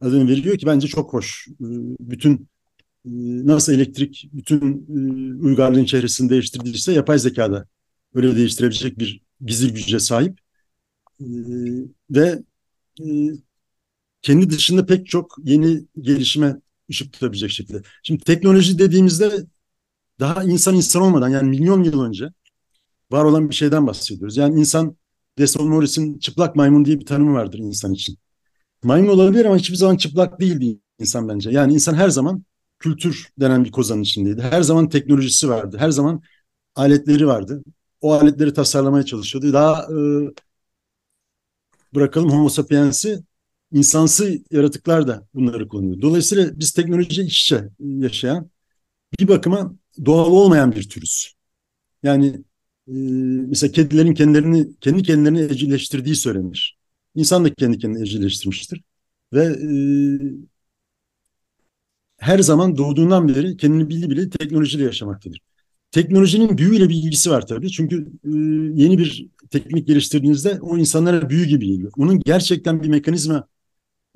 adını 0.00 0.28
veriyor 0.28 0.58
ki 0.58 0.66
bence 0.66 0.86
çok 0.88 1.12
hoş. 1.12 1.48
Bütün 2.00 2.48
e, 3.04 3.10
nasıl 3.46 3.72
elektrik 3.72 4.30
bütün 4.32 4.86
e, 4.88 5.34
uygarlığın 5.42 5.84
çehresini 5.84 6.30
değiştirdiyse 6.30 6.92
yapay 6.92 7.18
zekada 7.18 7.66
öyle 8.16 8.36
değiştirebilecek 8.36 8.98
bir 8.98 9.22
gizli 9.46 9.74
güce 9.74 10.00
sahip. 10.00 10.38
Ee, 11.20 11.24
ve 12.10 12.42
e, 13.00 13.06
kendi 14.22 14.50
dışında 14.50 14.86
pek 14.86 15.06
çok 15.06 15.36
yeni 15.44 15.84
gelişime 16.00 16.56
ışık 16.90 17.12
tutabilecek 17.12 17.50
şekilde. 17.50 17.82
Şimdi 18.02 18.24
teknoloji 18.24 18.78
dediğimizde 18.78 19.46
daha 20.20 20.44
insan 20.44 20.76
insan 20.76 21.02
olmadan 21.02 21.28
yani 21.28 21.48
milyon 21.50 21.84
yıl 21.84 22.02
önce 22.02 22.30
var 23.12 23.24
olan 23.24 23.50
bir 23.50 23.54
şeyden 23.54 23.86
bahsediyoruz. 23.86 24.36
Yani 24.36 24.60
insan 24.60 24.96
Desmond 25.38 25.68
Morris'in 25.68 26.18
çıplak 26.18 26.56
maymun 26.56 26.84
diye 26.84 27.00
bir 27.00 27.06
tanımı 27.06 27.34
vardır 27.34 27.58
insan 27.58 27.92
için. 27.92 28.18
Maymun 28.84 29.08
olabilir 29.08 29.44
ama 29.44 29.56
hiçbir 29.56 29.76
zaman 29.76 29.96
çıplak 29.96 30.40
değildi 30.40 30.78
insan 31.00 31.28
bence. 31.28 31.50
Yani 31.50 31.74
insan 31.74 31.94
her 31.94 32.08
zaman 32.08 32.44
kültür 32.78 33.28
denen 33.40 33.64
bir 33.64 33.70
kozanın 33.72 34.02
içindeydi. 34.02 34.42
Her 34.42 34.62
zaman 34.62 34.88
teknolojisi 34.88 35.48
vardı. 35.48 35.76
Her 35.80 35.90
zaman 35.90 36.22
aletleri 36.74 37.26
vardı. 37.26 37.62
O 38.00 38.12
aletleri 38.12 38.54
tasarlamaya 38.54 39.04
çalışıyordu. 39.04 39.52
Daha 39.52 39.82
e, 39.82 39.96
bırakalım 41.94 42.30
homo 42.30 42.48
sapiens'i 42.48 43.24
insansı 43.72 44.38
yaratıklar 44.50 45.08
da 45.08 45.26
bunları 45.34 45.68
kullanıyor. 45.68 46.02
Dolayısıyla 46.02 46.58
biz 46.60 46.72
teknoloji 46.72 47.22
iç 47.22 47.42
içe 47.42 47.68
yaşayan 47.80 48.50
bir 49.20 49.28
bakıma 49.28 49.74
doğal 50.06 50.32
olmayan 50.32 50.72
bir 50.72 50.88
türüz. 50.88 51.34
Yani 52.02 52.26
e, 52.88 52.92
mesela 53.48 53.72
kedilerin 53.72 54.14
kendilerini 54.14 54.76
kendi 54.80 55.02
kendilerini 55.02 55.40
evcilleştirdiği 55.40 56.16
söylenir. 56.16 56.78
İnsan 57.14 57.44
da 57.44 57.54
kendi 57.54 57.78
kendini 57.78 58.02
evcilleştirmiştir. 58.02 58.82
Ve 59.32 59.44
e, 59.44 59.70
her 62.18 62.38
zaman 62.38 62.76
doğduğundan 62.78 63.28
beri 63.28 63.56
kendini 63.56 63.88
bildi 63.88 64.10
bile 64.10 64.30
teknolojiyle 64.30 64.84
yaşamaktadır. 64.84 65.40
Teknolojinin 65.90 66.58
büyüyle 66.58 66.88
bir 66.88 66.94
ilgisi 66.94 67.30
var 67.30 67.46
tabii. 67.46 67.70
Çünkü 67.70 67.96
e, 68.24 68.30
yeni 68.82 68.98
bir 68.98 69.28
teknik 69.50 69.86
geliştirdiğinizde 69.86 70.58
o 70.60 70.78
insanlara 70.78 71.30
büyü 71.30 71.46
gibi 71.46 71.66
geliyor. 71.66 71.92
Onun 71.96 72.20
gerçekten 72.20 72.82
bir 72.82 72.88
mekanizma 72.88 73.48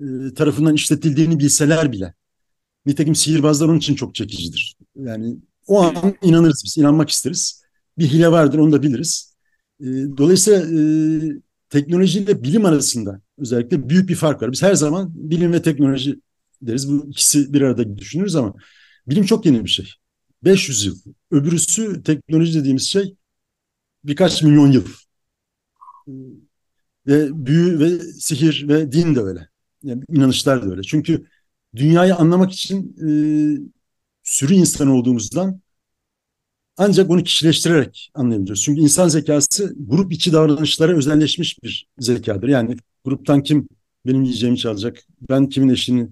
e, 0.01 0.05
tarafından 0.37 0.75
işletildiğini 0.75 1.39
bilseler 1.39 1.93
bile 1.93 2.15
Nitekim 2.87 3.15
sihirbazlar 3.15 3.69
onun 3.69 3.79
için 3.79 3.95
çok 3.95 4.15
çekicidir. 4.15 4.77
Yani 4.97 5.37
o 5.67 5.83
an 5.83 6.15
inanırız 6.23 6.63
biz, 6.65 6.79
inanmak 6.79 7.11
isteriz. 7.11 7.63
Bir 7.99 8.07
hile 8.07 8.31
vardır 8.31 8.59
onu 8.59 8.73
da 8.73 8.83
biliriz. 8.83 9.37
E, 9.81 9.87
dolayısıyla 10.17 10.61
e, 10.61 10.81
teknolojiyle 11.71 12.43
bilim 12.43 12.65
arasında 12.65 13.21
özellikle 13.39 13.89
büyük 13.89 14.09
bir 14.09 14.15
fark 14.15 14.43
var. 14.43 14.53
Biz 14.53 14.63
her 14.63 14.75
zaman 14.75 15.13
bilim 15.15 15.53
ve 15.53 15.63
teknoloji 15.63 16.21
deriz. 16.63 16.91
Bu 16.91 17.07
ikisi 17.11 17.53
bir 17.53 17.63
arada 17.63 17.99
düşünürüz 17.99 18.37
ama 18.37 18.55
bilim 19.07 19.25
çok 19.25 19.47
yeni 19.47 19.65
bir 19.65 19.71
şey. 19.71 19.93
500 20.45 20.85
yıl. 20.87 20.97
Öbürüsü 21.31 22.03
teknoloji 22.03 22.61
dediğimiz 22.61 22.87
şey 22.87 23.17
birkaç 24.05 24.43
milyon 24.43 24.73
yıl. 24.73 24.85
Ve 27.07 27.47
büyü 27.47 27.79
ve 27.79 27.99
sihir 27.99 28.69
ve 28.69 28.93
din 28.93 29.15
de 29.15 29.21
öyle. 29.21 29.49
Yani 29.83 30.03
inanışlar 30.09 30.63
da 30.63 30.71
öyle. 30.71 30.83
Çünkü 30.83 31.27
dünyayı 31.77 32.15
anlamak 32.17 32.53
için 32.53 32.97
e, 32.99 33.11
sürü 34.23 34.55
insan 34.55 34.89
olduğumuzdan 34.89 35.61
ancak 36.77 37.11
onu 37.11 37.23
kişileştirerek 37.23 38.11
anlayabiliyoruz. 38.15 38.63
Çünkü 38.63 38.81
insan 38.81 39.09
zekası 39.09 39.75
grup 39.79 40.13
içi 40.13 40.33
davranışlara 40.33 40.97
özelleşmiş 40.97 41.63
bir 41.63 41.89
zekadır. 41.99 42.49
Yani 42.49 42.77
gruptan 43.05 43.43
kim 43.43 43.69
benim 44.07 44.23
yiyeceğimi 44.23 44.59
çalacak, 44.59 44.99
ben 45.31 45.49
kimin 45.49 45.69
eşini 45.69 46.09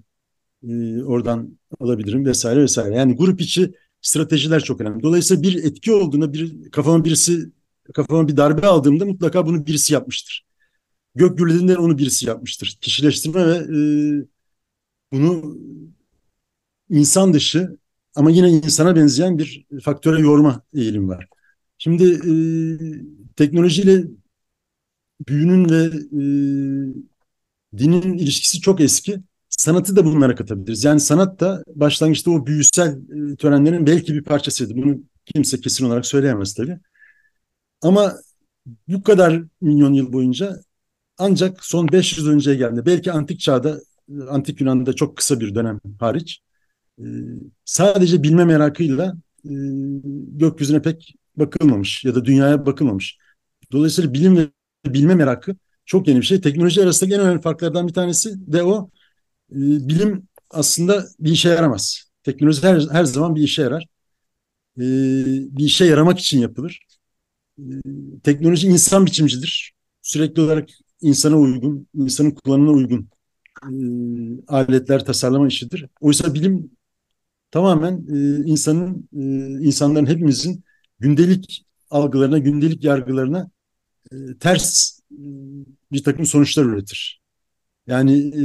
e, 0.63 1.03
oradan 1.03 1.59
alabilirim 1.79 2.25
vesaire 2.25 2.61
vesaire. 2.61 2.95
Yani 2.95 3.15
grup 3.15 3.41
içi 3.41 3.73
stratejiler 4.01 4.63
çok 4.63 4.81
önemli. 4.81 5.03
Dolayısıyla 5.03 5.43
bir 5.43 5.63
etki 5.63 5.93
olduğunda 5.93 6.33
bir 6.33 6.71
kafama 6.71 7.05
birisi 7.05 7.51
kafama 7.93 8.27
bir 8.27 8.37
darbe 8.37 8.67
aldığımda 8.67 9.05
mutlaka 9.05 9.45
bunu 9.45 9.65
birisi 9.65 9.93
yapmıştır. 9.93 10.45
Gök 11.15 11.37
gürlediğinde 11.37 11.77
onu 11.77 11.97
birisi 11.97 12.27
yapmıştır. 12.27 12.77
Kişileştirme 12.81 13.47
ve 13.47 13.55
e, 13.57 13.79
bunu 15.13 15.57
insan 16.89 17.33
dışı 17.33 17.77
ama 18.15 18.31
yine 18.31 18.49
insana 18.49 18.95
benzeyen 18.95 19.37
bir 19.37 19.67
faktöre 19.83 20.21
yorma 20.21 20.61
eğilim 20.73 21.09
var. 21.09 21.27
Şimdi 21.77 22.03
e, 22.05 22.33
teknolojiyle 23.35 24.03
büyünün 25.27 25.69
ve 25.69 25.83
e, 26.11 26.21
dinin 27.77 28.17
ilişkisi 28.17 28.61
çok 28.61 28.81
eski. 28.81 29.19
Sanatı 29.49 29.95
da 29.95 30.05
bunlara 30.05 30.35
katabiliriz. 30.35 30.83
Yani 30.83 30.99
sanat 30.99 31.39
da 31.39 31.63
başlangıçta 31.75 32.31
o 32.31 32.45
büyüsel 32.45 32.97
e, 33.33 33.35
törenlerin 33.35 33.87
belki 33.87 34.13
bir 34.13 34.23
parçasıydı. 34.23 34.75
Bunu 34.77 34.97
kimse 35.25 35.61
kesin 35.61 35.85
olarak 35.85 36.05
söyleyemez 36.05 36.53
tabii. 36.53 36.79
Ama 37.81 38.15
bu 38.87 39.03
kadar 39.03 39.43
milyon 39.61 39.93
yıl 39.93 40.13
boyunca 40.13 40.59
ancak 41.17 41.65
son 41.65 41.87
500 41.91 42.27
önceye 42.27 42.57
geldi. 42.57 42.85
Belki 42.85 43.11
antik 43.11 43.39
çağda, 43.39 43.79
e, 44.09 44.23
antik 44.29 44.61
Yunan'da 44.61 44.93
çok 44.93 45.17
kısa 45.17 45.39
bir 45.39 45.55
dönem 45.55 45.79
hariç 45.99 46.41
e, 46.99 47.05
sadece 47.65 48.23
bilme 48.23 48.45
merakıyla 48.45 49.15
gökyüzüne 50.37 50.81
pek 50.81 51.15
bakılmamış 51.35 52.05
ya 52.05 52.15
da 52.15 52.25
dünyaya 52.25 52.65
bakılmamış. 52.65 53.17
Dolayısıyla 53.71 54.13
bilim 54.13 54.37
ve 54.37 54.49
bilme 54.85 55.15
merakı 55.15 55.55
çok 55.85 56.07
yeni 56.07 56.19
bir 56.21 56.25
şey. 56.25 56.41
Teknoloji 56.41 56.83
arasındaki 56.83 57.15
en 57.15 57.21
önemli 57.21 57.41
farklardan 57.41 57.87
bir 57.87 57.93
tanesi 57.93 58.53
de 58.53 58.63
o. 58.63 58.89
Bilim 59.51 60.27
aslında 60.49 61.05
bir 61.19 61.31
işe 61.31 61.49
yaramaz. 61.49 62.03
Teknoloji 62.23 62.63
her, 62.63 62.81
her 62.91 63.03
zaman 63.03 63.35
bir 63.35 63.43
işe 63.43 63.61
yarar. 63.61 63.85
Bir 64.77 65.63
işe 65.65 65.85
yaramak 65.85 66.19
için 66.19 66.39
yapılır. 66.39 66.79
Teknoloji 68.23 68.67
insan 68.67 69.05
biçimcidir. 69.05 69.73
Sürekli 70.01 70.41
olarak 70.41 70.69
insana 71.01 71.37
uygun, 71.37 71.87
insanın 71.93 72.31
kullanımına 72.31 72.71
uygun 72.71 73.09
aletler 74.47 75.05
tasarlama 75.05 75.47
işidir. 75.47 75.85
Oysa 76.01 76.33
bilim 76.33 76.71
tamamen 77.51 78.05
e, 78.13 78.45
insanın, 78.45 79.09
e, 79.13 79.23
insanların 79.67 80.05
hepimizin 80.05 80.63
gündelik 80.99 81.65
algılarına, 81.89 82.37
gündelik 82.37 82.83
yargılarına 82.83 83.51
e, 84.11 84.15
ters 84.39 84.99
bir 85.91 86.03
takım 86.03 86.25
sonuçlar 86.25 86.65
üretir. 86.65 87.21
Yani 87.87 88.17
e, 88.17 88.43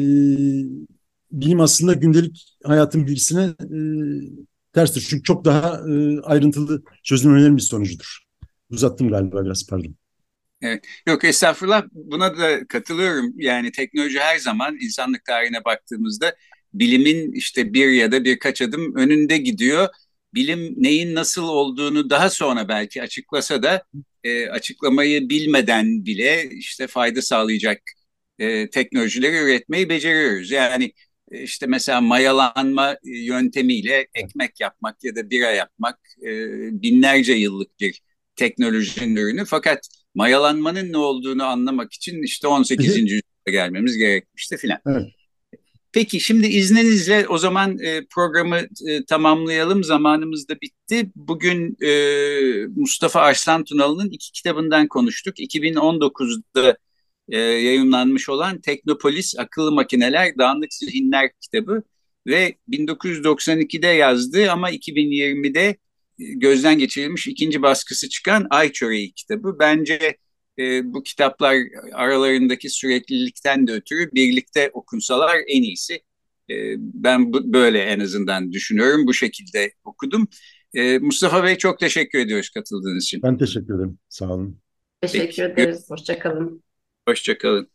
bilim 1.41 1.61
aslında 1.61 1.93
gündelik 1.93 2.57
hayatın 2.65 3.07
bilgisine 3.07 3.43
e, 3.45 3.79
terstir. 4.73 5.07
Çünkü 5.09 5.23
çok 5.23 5.45
daha 5.45 5.81
e, 5.91 6.21
ayrıntılı 6.21 6.83
çözüm 7.03 7.57
bir 7.57 7.63
sonucudur. 7.63 8.19
Uzattım 8.71 9.11
galiba 9.11 9.45
biraz 9.45 9.67
pardon. 9.67 9.95
Evet. 10.63 10.85
Yok 11.07 11.25
estağfurullah 11.25 11.85
buna 11.93 12.39
da 12.39 12.67
katılıyorum. 12.67 13.33
Yani 13.37 13.73
teknoloji 13.73 14.21
her 14.21 14.39
zaman 14.39 14.77
insanlık 14.81 15.25
tarihine 15.25 15.65
baktığımızda 15.65 16.35
bilimin 16.75 17.33
işte 17.33 17.75
bir 17.75 17.91
ya 17.91 18.13
da 18.13 18.25
birkaç 18.25 18.63
adım 18.63 18.97
önünde 18.97 19.39
gidiyor. 19.39 19.89
Bilim 20.35 20.75
neyin 20.77 21.15
nasıl 21.15 21.43
olduğunu 21.43 22.11
daha 22.11 22.31
sonra 22.31 22.69
belki 22.69 23.03
açıklasa 23.03 23.63
da 23.63 23.85
e, 24.25 24.49
açıklamayı 24.49 25.29
bilmeden 25.29 26.07
bile 26.07 26.51
işte 26.51 26.87
fayda 26.87 27.23
sağlayacak 27.23 27.83
e, 28.39 28.71
teknolojileri 28.71 29.37
üretmeyi 29.37 29.89
beceriyoruz. 29.89 30.51
Yani 30.51 30.93
işte 31.31 31.67
mesela 31.67 32.01
mayalanma 32.01 32.97
yöntemiyle 33.05 34.07
ekmek 34.15 34.61
yapmak 34.61 35.05
ya 35.05 35.17
da 35.17 35.31
bira 35.31 35.51
yapmak 35.51 35.99
e, 36.23 36.31
binlerce 36.83 37.33
yıllık 37.33 37.81
bir 37.81 38.01
teknolojinin 38.37 39.17
ürünü. 39.17 39.45
Fakat 39.45 39.89
mayalanmanın 40.15 40.93
ne 40.93 40.97
olduğunu 40.97 41.45
anlamak 41.45 41.93
için 41.93 42.23
işte 42.23 42.49
18. 42.49 42.97
yüzyılda 42.97 43.51
gelmemiz 43.51 43.97
gerekmişti 43.97 44.57
filan. 44.57 44.79
Evet. 44.87 45.07
Peki 45.95 46.21
şimdi 46.21 46.47
izninizle 46.47 47.29
o 47.29 47.39
zaman 47.39 47.79
e, 47.79 48.07
programı 48.15 48.59
e, 48.89 49.05
tamamlayalım. 49.05 49.85
Zamanımız 49.85 50.49
da 50.49 50.55
bitti. 50.61 51.11
Bugün 51.15 51.77
e, 51.85 51.91
Mustafa 52.77 53.21
Arslan 53.21 53.65
Tunalı'nın 53.65 54.11
iki 54.11 54.33
kitabından 54.33 54.89
konuştuk. 54.89 55.39
2019'da 55.39 56.77
e, 57.29 57.39
yayınlanmış 57.39 58.29
olan 58.29 58.61
Teknopolis 58.61 59.39
Akıllı 59.39 59.73
Makineler 59.73 60.39
Dağınık 60.39 60.75
Zihinler 60.75 61.31
kitabı 61.41 61.83
ve 62.27 62.55
1992'de 62.69 63.87
yazdığı 63.87 64.51
ama 64.51 64.71
2020'de 64.71 65.67
e, 65.67 65.77
gözden 66.19 66.79
geçirilmiş 66.79 67.27
ikinci 67.27 67.63
baskısı 67.63 68.09
çıkan 68.09 68.47
Ay 68.51 68.73
Çöreği 68.73 69.13
kitabı. 69.13 69.57
Bence 69.59 70.17
e, 70.59 70.93
bu 70.95 71.03
kitaplar 71.03 71.57
aralarındaki 71.93 72.71
süreklilikten 72.71 73.67
de 73.67 73.73
ötürü 73.73 74.13
birlikte 74.13 74.71
okunsalar 74.73 75.37
en 75.49 75.63
iyisi. 75.63 75.95
E, 76.51 76.55
ben 76.79 77.33
bu, 77.33 77.53
böyle 77.53 77.83
en 77.83 78.01
azından 78.01 78.53
düşünüyorum. 78.53 79.07
Bu 79.07 79.15
şekilde 79.15 79.73
okudum. 79.85 80.29
E, 80.75 80.99
Mustafa 80.99 81.45
Bey 81.45 81.57
çok 81.57 81.79
teşekkür 81.79 82.19
ediyoruz 82.19 82.51
katıldığınız 82.51 83.05
için. 83.05 83.23
Ben 83.23 83.39
teşekkür 83.39 83.75
ederim. 83.75 83.99
Sağ 84.09 84.35
olun. 84.35 84.61
Teşekkür 85.01 85.27
Peki. 85.27 85.43
ederiz. 85.43 85.85
Hoşçakalın. 85.89 86.64
Hoşçakalın. 87.09 87.71